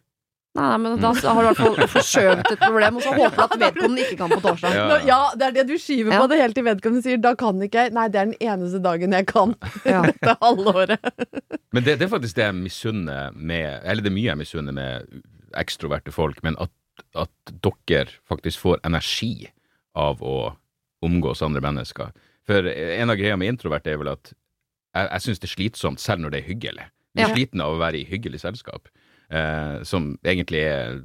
Nei, 0.52 0.66
nei, 0.68 0.78
men 0.84 0.98
da 1.00 1.14
har 1.16 1.38
du 1.38 1.40
i 1.40 1.44
hvert 1.48 1.60
fall 1.62 1.92
forskjøvet 1.94 2.50
et 2.52 2.60
problem, 2.60 2.98
og 2.98 3.04
så 3.04 3.12
håper 3.16 3.38
du 3.38 3.42
at 3.46 3.54
vedkommende 3.62 4.02
ikke 4.04 4.18
kan 4.20 4.32
på 4.34 4.40
torsdag. 4.44 4.74
Ja. 4.76 4.98
Ja, 5.08 5.20
det 5.40 5.46
er 5.46 5.54
det 5.56 5.64
du 5.70 5.78
skyver 5.80 6.12
Ja. 6.12 6.18
på 6.20 6.26
det 6.28 6.40
helt 6.42 6.56
til 6.58 6.66
vedkommende 6.66 7.04
sier 7.06 7.22
da 7.24 7.32
kan 7.40 7.62
ikke 7.64 7.86
jeg. 7.86 7.94
Nei, 7.96 8.04
det 8.12 8.20
er 8.20 8.28
den 8.28 8.36
eneste 8.52 8.82
dagen 8.84 9.16
jeg 9.16 9.26
kan. 9.32 9.54
Ja. 9.88 10.02
Dette 10.10 10.36
halvåret. 10.42 11.00
Men 11.72 11.86
det, 11.86 11.96
det 12.00 12.04
er 12.04 12.12
faktisk 12.12 12.36
det 12.36 12.44
jeg 12.44 12.58
misunner 12.58 13.32
med 13.32 13.80
Eller 13.80 14.04
det 14.04 14.12
er 14.12 14.16
mye 14.18 14.28
jeg 14.28 14.40
misunner 14.42 14.76
med 14.76 15.22
ekstroverte 15.56 16.12
folk, 16.12 16.38
men 16.44 16.54
at, 16.60 16.70
at 17.16 17.52
dere 17.64 18.12
faktisk 18.28 18.60
får 18.62 18.78
energi 18.88 19.48
av 19.96 20.20
å 20.24 20.52
omgås 21.02 21.42
andre 21.42 21.61
mennesker. 21.64 22.12
For 22.47 22.66
en 22.66 23.11
av 23.11 23.16
greia 23.16 23.37
med 23.38 23.49
introvert 23.54 23.87
er 23.87 23.97
vel 24.00 24.09
at 24.14 24.32
jeg, 24.94 25.09
jeg 25.09 25.21
syns 25.26 25.38
det 25.42 25.49
er 25.49 25.54
slitsomt 25.56 26.00
selv 26.02 26.21
når 26.25 26.30
det 26.35 26.40
er 26.42 26.49
hyggelig. 26.50 26.87
Jeg 27.14 27.25
er 27.25 27.28
Ja. 27.28 27.35
sliten 27.35 27.61
av 27.61 27.75
å 27.75 27.78
være 27.80 28.00
i 28.00 28.04
hyggelig 28.09 28.40
selskap, 28.40 28.88
eh, 29.30 29.82
som 29.85 30.18
egentlig 30.25 30.62
er 30.64 31.02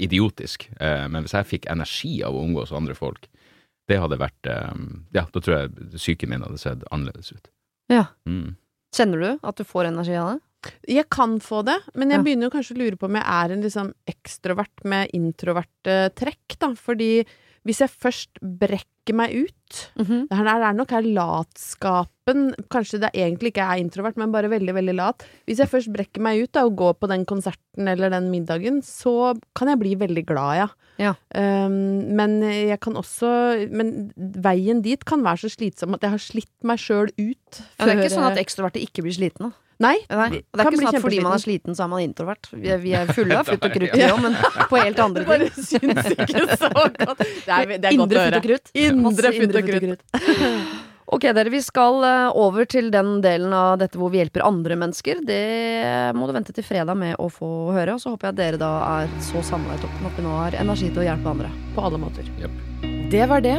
idiotisk. 0.00 0.68
Eh, 0.80 1.06
men 1.08 1.24
hvis 1.24 1.34
jeg 1.36 1.48
fikk 1.50 1.66
energi 1.70 2.22
av 2.26 2.34
å 2.36 2.42
omgås 2.44 2.72
andre 2.76 2.94
folk, 2.96 3.26
det 3.90 3.98
hadde 4.00 4.18
vært 4.20 4.46
eh, 4.46 4.84
Ja, 5.16 5.26
da 5.32 5.40
tror 5.42 5.56
jeg 5.64 5.90
psyken 5.96 6.30
min 6.30 6.44
hadde 6.46 6.58
sett 6.62 6.84
annerledes 6.94 7.32
ut. 7.34 7.50
Ja. 7.90 8.06
Mm. 8.28 8.54
Kjenner 8.94 9.20
du 9.20 9.30
at 9.46 9.56
du 9.58 9.64
får 9.66 9.90
energi 9.90 10.16
av 10.18 10.34
det? 10.36 10.40
Jeg 10.92 11.06
kan 11.08 11.38
få 11.40 11.62
det, 11.64 11.78
men 11.94 12.10
jeg 12.10 12.18
Ja. 12.18 12.22
begynner 12.22 12.50
kanskje 12.52 12.74
å 12.76 12.78
lure 12.82 12.96
på 12.96 13.06
om 13.08 13.14
jeg 13.16 13.24
er 13.24 13.52
en 13.52 13.62
liksom 13.62 13.94
ekstrovert 14.06 14.84
med 14.84 15.10
introverte 15.16 16.12
trekk, 16.14 16.58
da. 16.60 16.74
Fordi 16.76 17.24
hvis 17.68 17.82
jeg 17.84 17.92
først 17.92 18.40
brekker 18.40 19.16
meg 19.16 19.34
ut 19.34 19.56
Mhm. 20.00 20.26
Det 20.28 20.36
her 20.36 20.48
er 20.50 20.74
nok 20.74 20.90
her 20.90 21.02
latskapen 21.02 22.54
Kanskje 22.70 23.00
det 23.02 23.10
egentlig 23.14 23.50
ikke 23.52 23.64
er 23.66 23.80
introvert, 23.82 24.16
men 24.16 24.30
bare 24.30 24.50
veldig, 24.50 24.74
veldig 24.74 24.94
lat. 24.94 25.24
Hvis 25.46 25.58
jeg 25.58 25.70
først 25.70 25.92
brekker 25.92 26.22
meg 26.22 26.42
ut 26.44 26.52
da, 26.52 26.64
og 26.66 26.76
går 26.78 26.94
på 27.00 27.08
den 27.10 27.24
konserten 27.26 27.88
eller 27.90 28.10
den 28.10 28.30
middagen, 28.30 28.80
så 28.86 29.34
kan 29.54 29.68
jeg 29.68 29.80
bli 29.80 29.94
veldig 29.98 30.24
glad, 30.26 30.56
ja. 30.60 30.68
Ja. 31.00 31.14
Um, 31.34 32.14
men 32.14 32.42
jeg 32.42 32.78
kan 32.80 32.94
også 32.94 33.70
Men 33.70 34.12
veien 34.16 34.82
dit 34.82 35.02
kan 35.04 35.22
være 35.24 35.46
så 35.46 35.50
slitsom 35.56 35.94
at 35.96 36.02
jeg 36.02 36.10
har 36.10 36.22
slitt 36.22 36.52
meg 36.62 36.78
sjøl 36.78 37.08
ut. 37.08 37.62
Ja, 37.78 37.86
det 37.86 37.94
er 37.94 38.02
ikke 38.02 38.14
sånn 38.14 38.30
at 38.30 38.38
ekstroverte 38.42 38.82
ikke 38.82 39.02
blir 39.06 39.16
slitne. 39.16 39.52
Nei. 39.80 39.94
Nei, 40.12 40.28
det 40.30 40.42
er 40.60 40.66
Kan 40.66 40.74
ikke 40.76 40.82
sånn 40.84 40.98
at 40.98 41.04
fordi 41.06 41.22
man 41.24 41.36
er 41.36 41.40
sliten, 41.40 41.76
så 41.76 41.86
er 41.86 41.90
man 41.94 42.04
introvert. 42.04 42.50
Vi 42.52 42.68
er, 42.68 42.82
vi 42.82 42.92
er 42.98 43.08
fulle 43.16 43.38
av 43.40 43.48
futt 43.50 43.64
og 43.64 43.72
krutt, 43.72 43.96
vi 43.96 44.04
òg, 44.10 44.20
men 44.26 44.36
på 44.68 44.82
helt 44.82 45.00
andre 45.06 45.24
ting. 45.24 45.30
Bare 45.30 45.48
syns 45.56 46.12
ikke 46.16 46.44
så 46.60 46.70
godt. 46.76 47.24
Det 47.24 47.56
er, 47.56 47.72
det 47.72 47.88
er 47.88 47.96
godt 47.96 47.96
Indre 47.96 48.20
å 48.20 48.28
og 48.28 48.36
høre. 48.36 48.60
Indre 48.84 49.34
futt 49.38 49.58
og 49.62 49.72
krutt. 49.72 50.06
Ok, 51.10 51.24
dere, 51.34 51.50
vi 51.50 51.58
skal 51.58 52.04
eh, 52.06 52.36
over 52.38 52.68
til 52.70 52.92
den 52.94 53.16
delen 53.24 53.50
av 53.56 53.80
dette 53.80 53.98
hvor 53.98 54.12
vi 54.12 54.20
hjelper 54.20 54.44
andre 54.46 54.76
mennesker. 54.78 55.24
Det 55.26 55.40
må 56.14 56.28
du 56.28 56.34
vente 56.36 56.54
til 56.54 56.62
fredag 56.62 56.94
med 56.94 57.16
å 57.18 57.26
få 57.34 57.48
høre, 57.74 57.96
og 57.96 58.02
så 58.02 58.12
håper 58.14 58.28
jeg 58.28 58.36
at 58.36 58.38
dere 58.38 58.60
da 58.62 58.70
er 59.00 59.10
så 59.26 59.42
samla 59.50 59.74
i 59.74 59.82
toppen 59.82 60.06
at 60.06 60.20
vi 60.20 60.26
nå 60.28 60.36
har 60.38 60.60
energi 60.62 60.92
til 60.92 61.02
å 61.02 61.08
hjelpe 61.08 61.34
andre. 61.34 61.50
På 61.74 61.88
alle 61.88 61.98
måter. 61.98 62.30
Det 63.10 63.26
var 63.26 63.42
det. 63.42 63.58